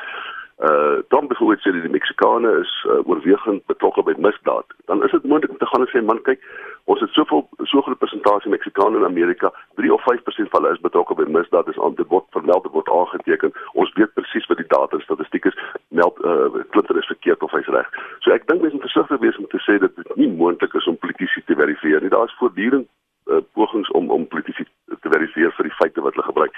[0.60, 5.24] uh dan byvoorbeeld sê die Meksikane is uh, oorwegend betrokke by misdaad, dan is dit
[5.24, 6.40] moontlik om te gaan en sê man kyk,
[6.84, 10.86] ons het soveel so groot persentasie Meksikane in Amerika, 3 of 5% van hulle is
[10.88, 13.52] betrokke by misdaad, is aan dit word vermeld, dit word aangeteken.
[13.74, 15.60] Ons weet presies wat die data en statistiek is.
[15.88, 17.92] Meld uh Clinton is verkeerd of hy's reg.
[18.24, 20.88] So ek dink mense moet versigtig wees om te sê dat dit nie moontlik is
[20.88, 22.14] om politici te verifieer nie.
[22.16, 22.88] Daar is voortdurend
[23.26, 24.66] uh, pogings om om politici
[25.02, 26.58] te verifieer vir die feite wat hulle gebruik.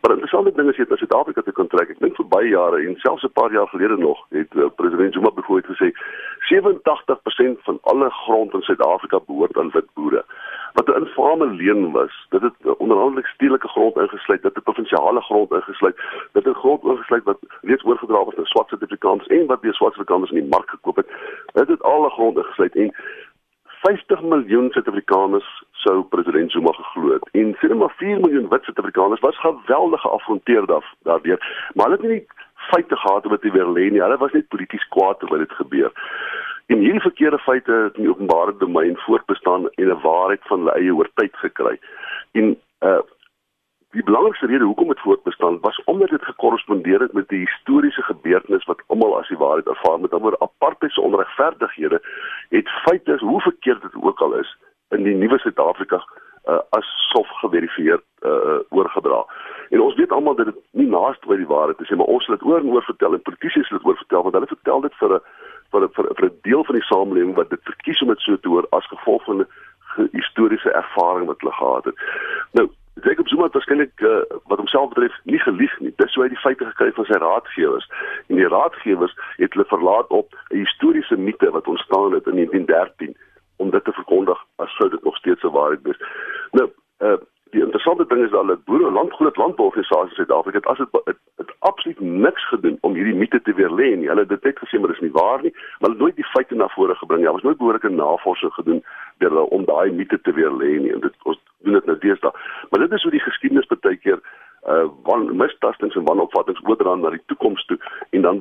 [0.00, 1.90] Maar interessante ding is jy na Suid-Afrika te kon trek.
[1.90, 5.14] Ek dink vir baie jare en selfs 'n paar jaar gelede nog het uh, president
[5.14, 5.90] Zuma byvoorbeeld gesê
[6.52, 10.24] 87% van alle grond in Suid-Afrika behoort aan wit boere.
[10.74, 12.26] Wat 'n infame leuen was.
[12.30, 15.96] Dit het onderhandelik stedelike grond ingesluit, dit het provinsiale grond ingesluit,
[16.32, 19.94] dit het grond ingesluit wat reeds oorgedra was aan swart Suid-Afrikaners en wat weer swart
[19.94, 21.08] Suid-Afrikaners in die mark gekoop het.
[21.52, 22.94] Dit het alle grond ingesluit en
[23.84, 25.48] 50 miljoen Suid-Afrikaners
[25.84, 27.28] sou president Zuma geglo het.
[27.32, 30.66] En net maar 4 miljoen wit Suid-Afrikaners was geweldig geafronteer
[31.02, 31.68] daardeur.
[31.74, 32.26] Maar hulle het nie
[32.70, 34.00] feite gehad wat hulle wil hê nie.
[34.00, 35.92] Hulle was net polities kwaad oor dit gebeur.
[36.66, 40.76] En hierdie verkeerde feite het in die openbare domein voortbestaan en 'n waarheid van hulle
[40.80, 41.78] eie oor tyd gekry.
[42.32, 43.00] En uh
[43.94, 48.64] die belangrikste rede hoekom dit voortbestaan was omdat dit gekorrespondeer het met die historiese gebeurtenis
[48.64, 52.02] wat almal as die waarheid ervaar met oor apartheid se onregverdighede
[52.48, 54.56] het feite hoe verkeerd dit ook al is
[54.90, 56.02] in die nuwe Suid-Afrika
[56.48, 59.24] uh, as sof geverifieer uh, oorgedra.
[59.70, 62.26] En ons weet almal dat dit nie naaste by die waarheid is nie, maar ons
[62.26, 64.86] het dit oor en oor vertel en politici het dit oor vertel want hulle vertel
[64.86, 65.20] dit vir 'n
[65.72, 68.48] vir 'n vir 'n deel van die samelewing wat dit verkies om dit so te
[68.48, 71.96] hoor as gevolg van 'n historiese ervaring wat hulle gehad het.
[72.52, 72.68] Nou
[73.02, 75.92] Jacob Zuma het waarskynlik uh, wat homself betref nie gelieg nie.
[75.96, 77.88] Dis hoe hy die feite gekry van sy raadgewers.
[78.28, 83.16] En die raadgewers het hulle verlaat op 'n historiese mite wat ontstaan het in 1913
[83.56, 86.00] om dit te verkondig as sou dit nog steeds 'n waarheid wees.
[86.50, 87.18] Nou, uh
[87.54, 91.20] die interessante ding is dat hulle boere landgroot landbouorganisasies in Suid-Afrika het as dit het,
[91.42, 94.08] het absoluut niks gedoen om hierdie mite te weerlê nie.
[94.10, 96.30] Hulle het dit net gesê maar dis nie waar nie, maar hulle het nooit die
[96.32, 97.28] feite na vore gebring nie.
[97.28, 98.80] Daar was nooit behoorlike navorsing gedoen
[99.22, 100.94] deur hulle om daai mite te weerlê nie.
[100.96, 102.32] En dit ons doen dit nou deesdae.
[102.70, 104.20] Maar dit is hoe die geskiedenis baie keer
[104.74, 107.76] uh wan mistastings en wanopvattinge oordra na die toekoms toe
[108.16, 108.40] en dan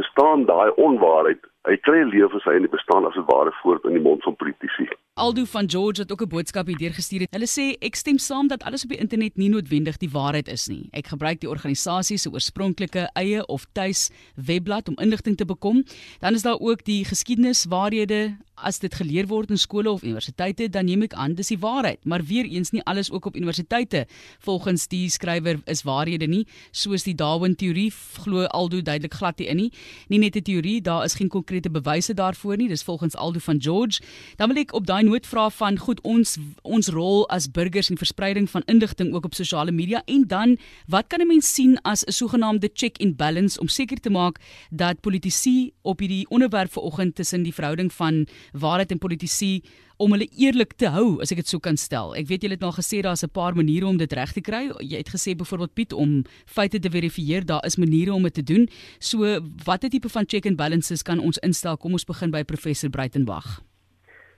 [0.00, 3.92] bestaan daai onwaarheid hy kry lewens hy in die bestaan as 'n ware voort in
[3.98, 4.88] die mond van politici.
[5.20, 7.26] Aldo van George het ook 'n boodskap hierdeur gestuur.
[7.30, 10.66] Hulle sê ek stem saam dat alles op die internet nie noodwendig die waarheid is
[10.66, 10.88] nie.
[10.90, 15.84] Ek gebruik die organisasie se oorspronklike eie of tuis webblad om inligting te bekom.
[16.18, 20.84] Dan is daar ook die geskiedeniswaarhede as dit geleer word in skole of universiteite, dan
[20.84, 22.04] neem ek aan dis die waarheid.
[22.04, 24.06] Maar weer eens nie alles ook op universiteite
[24.38, 27.90] volgens die skrywer is waarhede nie, soos die Darwin teorie
[28.24, 29.72] glo Aldo duidelik glad nie in nie.
[30.08, 32.68] Nie net 'n teorie, daar is geen konkrete bewyse daarvoor nie.
[32.68, 34.00] Dis volgens Aldo van George.
[34.36, 37.96] Dan wil ek op daai noot vra van goed ons ons rol as burgers in
[37.96, 42.04] verspreiding van inligting ook op sosiale media en dan wat kan 'n mens sien as
[42.04, 47.14] 'n sogenaamde check and balance om seker te maak dat politici op hierdie onderwerp vanoggend
[47.14, 49.62] tussen die verhouding van waarheid en politici
[50.00, 52.14] om hulle eerlik te hou as ek dit so kan stel.
[52.16, 54.72] Ek weet julle het nou gesê daar's 'n paar maniere om dit reg te kry.
[54.80, 58.42] Jy het gesê byvoorbeeld Piet om feite te verifieer, daar is maniere om dit te
[58.42, 58.68] doen.
[58.98, 59.18] So
[59.64, 61.76] watter tipe van check and balances kan ons instel?
[61.76, 63.60] Kom ons begin by professor Breitenberg.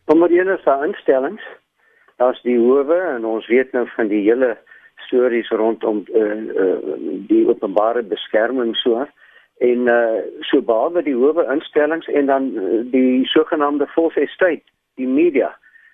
[0.07, 1.42] Nommer 1 is daar instellings.
[2.16, 4.59] Daar's die howe en ons weet nou van die hele
[5.07, 6.22] stories rondom uh,
[6.62, 6.77] uh,
[7.29, 9.07] die openbare beskerming so
[9.62, 14.64] en uh, so behalwe die howe instellings en dan uh, die sogenaamde false estate
[15.01, 15.53] die media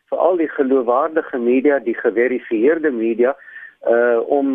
[0.08, 3.36] veral die geloofwaardige media die geverifieerde media
[3.88, 4.54] uh om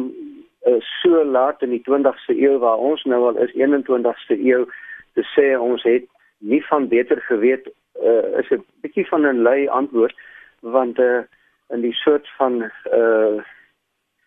[0.67, 4.65] uh, so laat in die 20ste eeu waar ons nou al is 21ste eeu
[5.13, 7.69] te sê ons het nie van beter geweet
[8.01, 10.15] uh, is 'n bietjie van 'n lui antwoord
[10.59, 11.21] want uh,
[11.69, 12.63] in die soort van
[13.01, 13.43] uh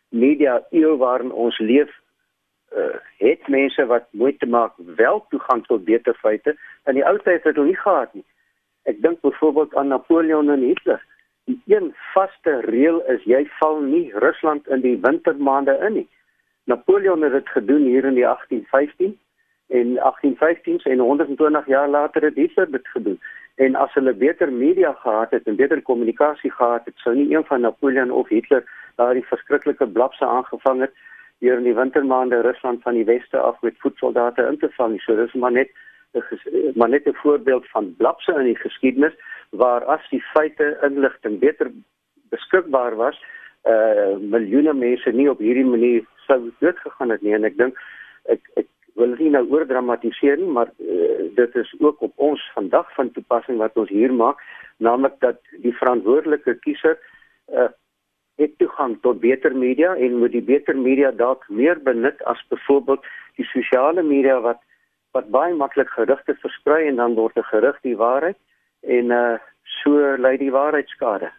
[0.09, 1.91] media eeu waarin ons leef
[2.77, 7.43] uh, het mense wat moeite maak wel toegang tot beter feite in die ou tyd
[7.43, 8.25] het hulle nie gehad nie
[8.87, 11.03] Ek dink byvoorbeeld aan Napoleon en Hitler.
[11.45, 16.09] Die een vaste reël is jy val nie Rusland in die wintermaande in nie.
[16.71, 19.19] Napoleon het dit gedoen hier in die 1815
[19.67, 23.21] en 1815 en 120 jaar later het Hitler dit gedoen.
[23.55, 27.45] En as hulle beter media gehad het en beter kommunikasie gehad het, sou nie een
[27.45, 28.63] van Napoleon of Hitler
[28.95, 30.95] daardie verskriklike blapse aangevang het
[31.39, 35.01] hier in die wintermaande Rusland van die weste af met voetsoldate in te vang.
[35.01, 35.71] So dis maar net
[36.75, 39.13] maar net 'n voorbeeld van blapse in die geskiedenis
[39.51, 41.71] waar as die feite inligting beter
[42.31, 43.19] beskikbaar was,
[43.65, 47.79] uh miljoene mense nie op hierdie manier sou dood gegaan het nie en ek dink
[48.25, 52.95] ek ek wil nie nou oordramatiseer nie, maar uh, dit is ook op ons vandag
[52.95, 54.41] van toepassing wat ons hier maak,
[54.79, 56.97] naamlik dat die verantwoordelike kiezer
[57.53, 57.69] uh
[58.37, 63.05] het toegang tot beter media en moet die beter media dalk meer benut as byvoorbeeld
[63.37, 64.61] die sosiale media wat
[65.17, 68.37] wat baie maklik gerugte versprei en dan word 'n gerug die waarheid
[68.83, 69.39] en uh
[69.83, 71.31] so lei die waarheid skade.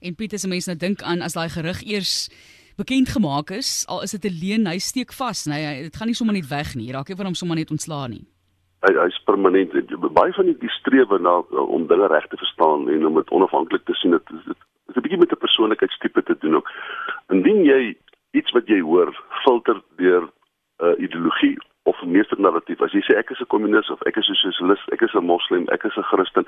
[0.00, 2.30] En Pieter se mense nou dink aan as daai gerug eers
[2.76, 6.14] bekend gemaak is, al is dit 'n leen, hy steek vas, nee, dit gaan nie
[6.14, 6.92] sommer net weg nie.
[6.92, 8.26] Raak effe hom sommer net ontslaan nie.
[8.86, 9.72] Hy hy's permanent.
[10.14, 11.38] Baie van die, die strewe na
[11.76, 14.96] om dinge reg te verstaan en om dit onafhanklik te sien, dit is dit is
[14.96, 16.68] 'n bietjie met 'n persoonlikheidstipe te doen ook.
[17.28, 17.96] Indien jy
[18.30, 19.10] iets wat jy hoor
[19.44, 23.90] filter deur 'n uh, ideologie of 'n meesternarratief, as jy sê ek is 'n kommunis
[23.90, 26.46] of ek is 'n sosialis, ek is 'n moslim, ek is 'n Christen,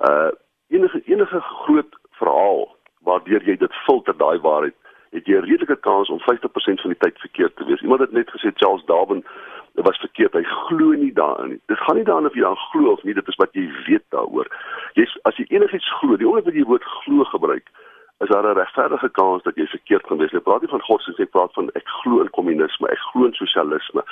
[0.00, 0.30] uh
[0.68, 4.74] enige enige groot verhaal waardeur jy dit filter daai waarheid
[5.10, 7.80] het jy 'n redelike kans om 50% van die tyd verkeerd te wees.
[7.80, 9.24] Iemand het net gesê Charles Darwin
[9.74, 10.32] dit was verkeerd.
[10.32, 11.60] Hy glo nie daarin nie.
[11.66, 14.04] Dit gaan nie daaroor of jy dan glo of nie, dit is wat jy weet
[14.08, 14.46] daaroor.
[14.94, 17.70] Jy as jy enigiets glo, die oomblik wat jy woord glo gebruik,
[18.18, 20.30] is daar 'n regverdige kans dat jy verkeerd gaan wees.
[20.30, 23.24] Jy praat nie van God soos jy praat van ek glo in kommunisme, ek glo
[23.24, 24.02] in sosialisme.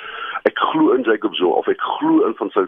[0.43, 2.65] Ek glo in Jacob Zuma of ek glo in van sy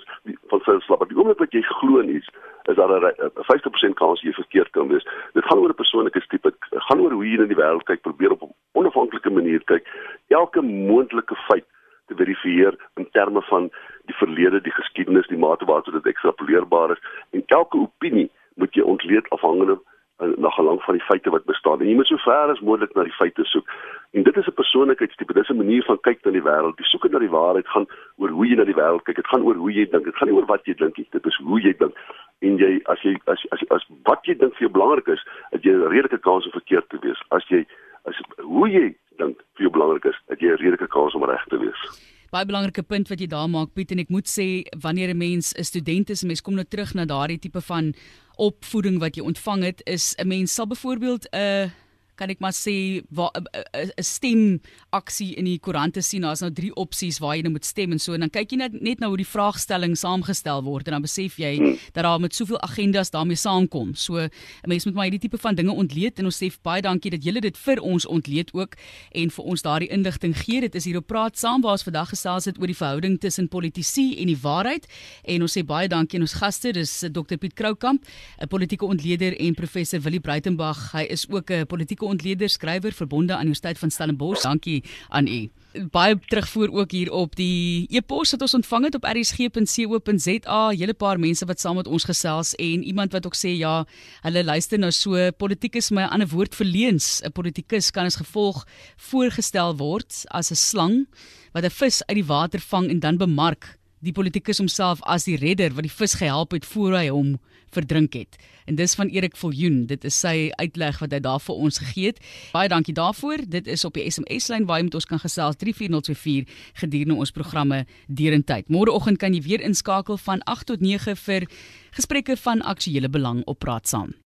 [0.48, 1.08] van sy slap.
[1.10, 2.30] Die oomblik wat jy glo in iets,
[2.64, 5.06] is daar 'n 50% kans jy verkeerd kan wees.
[5.34, 6.54] Dit gaan oor 'n persoonlike tipe.
[6.72, 9.88] Gaan oor hoe jy in die wêreld kyk, probeer op 'n onafhanklike manier kyk.
[10.28, 11.66] Elke moontlike feit
[12.08, 13.72] te verifieer in terme van
[14.06, 18.82] die verlede, die geskiedenis, die mate waartoe dit ekstrapoleerbaar is en elke opinie moet jy
[18.82, 19.80] ontleed afhangende
[20.18, 21.82] na gelang van die feite wat bestaan.
[21.82, 23.68] En jy moet so ver as moontlik na die feite soek.
[24.16, 26.78] En dit is 'n persoonlikheidstipe, dis 'n manier van kyk na die wêreld.
[26.78, 27.88] Die soeke na die waarheid gaan
[28.18, 29.16] oor hoe jy na die wêreld kyk.
[29.16, 30.06] Dit gaan oor hoe jy dink.
[30.06, 31.08] Dit gaan nie oor wat jy dink nie.
[31.12, 31.96] Dit is hoe jy dink.
[32.40, 35.64] En jy as jy as as as wat jy dink vir jou belangrik is, het
[35.64, 37.22] jy 'n redelike kans om verkeerd te wees.
[37.30, 37.66] As jy
[38.06, 41.46] as hoe jy dink vir jou belangrik is, het jy 'n redelike kans om reg
[41.48, 42.12] te wees.
[42.32, 45.54] Baie belangrike punt wat jy daar maak Piet en ek moet sê wanneer 'n mens
[45.54, 47.94] 'n student is, mens kom nou terug na daardie tipe van
[48.36, 51.70] opvoeding wat jy ontvang het is 'n mens sal byvoorbeeld 'n uh,
[52.16, 54.62] kan ek maar sê 'n stem
[54.92, 58.00] aksie in die koerante sien daar's nou drie opsies waar jy nou moet stem en
[58.00, 61.02] so en dan kyk jy net net nou hoe die vraagstelling saamgestel word en dan
[61.02, 63.96] besef jy dat daar met soveel agendas daarmee saamkom.
[63.96, 64.30] So 'n
[64.68, 67.42] mens moet maar hierdie tipe van dinge ontleed en ons sê baie dankie dat julle
[67.42, 68.76] dit vir ons ontleed ook
[69.12, 70.62] en vir ons daardie inligting gee.
[70.62, 73.48] Dit is hier op praat saam waar ons vandag gesels het oor die verhouding tussen
[73.48, 74.88] politici en die waarheid
[75.24, 76.72] en ons sê baie dankie aan ons gaste.
[76.72, 78.04] Dis Dr Piet Kroukamp,
[78.42, 80.92] 'n politieke ontleder en professor Willie Bruitenberg.
[80.92, 84.44] Hy is ook 'n politieke politieke ontleder skrywer verbonde aan Universiteit van Stellenbosch.
[84.44, 85.50] Dankie aan u.
[85.92, 90.70] Baie terugvoer ook hier op die e-pos wat ons ontvang het op rsg.co.za.
[90.72, 93.86] Hele paar mense wat saam met ons gesels en iemand wat ook sê ja,
[94.24, 97.22] hulle luister nou so politikus my 'n ander woord verleens.
[97.24, 98.66] 'n Politikus kan as gevolg
[98.98, 101.08] voorgestel word as 'n slang
[101.54, 105.38] wat 'n vis uit die water vang en dan bemark die politikus homself as die
[105.42, 107.36] redder wat die vis gehelp het voor hy hom
[107.76, 108.38] verdrink het.
[108.66, 109.84] En dis van Erik Viljoen.
[109.90, 112.22] Dit is sy uitleg wat hy daar vir ons gegee het.
[112.54, 113.44] Baie dankie daarvoor.
[113.52, 116.48] Dit is op die SMS lyn waar jy met ons kan gesels 34024
[116.82, 118.72] gedurende ons programme Derentyd.
[118.72, 121.50] Môreoggend kan jy weer inskakel van 8 tot 9 vir
[121.98, 124.16] gesprekke van aktuële belang op Praat Saam.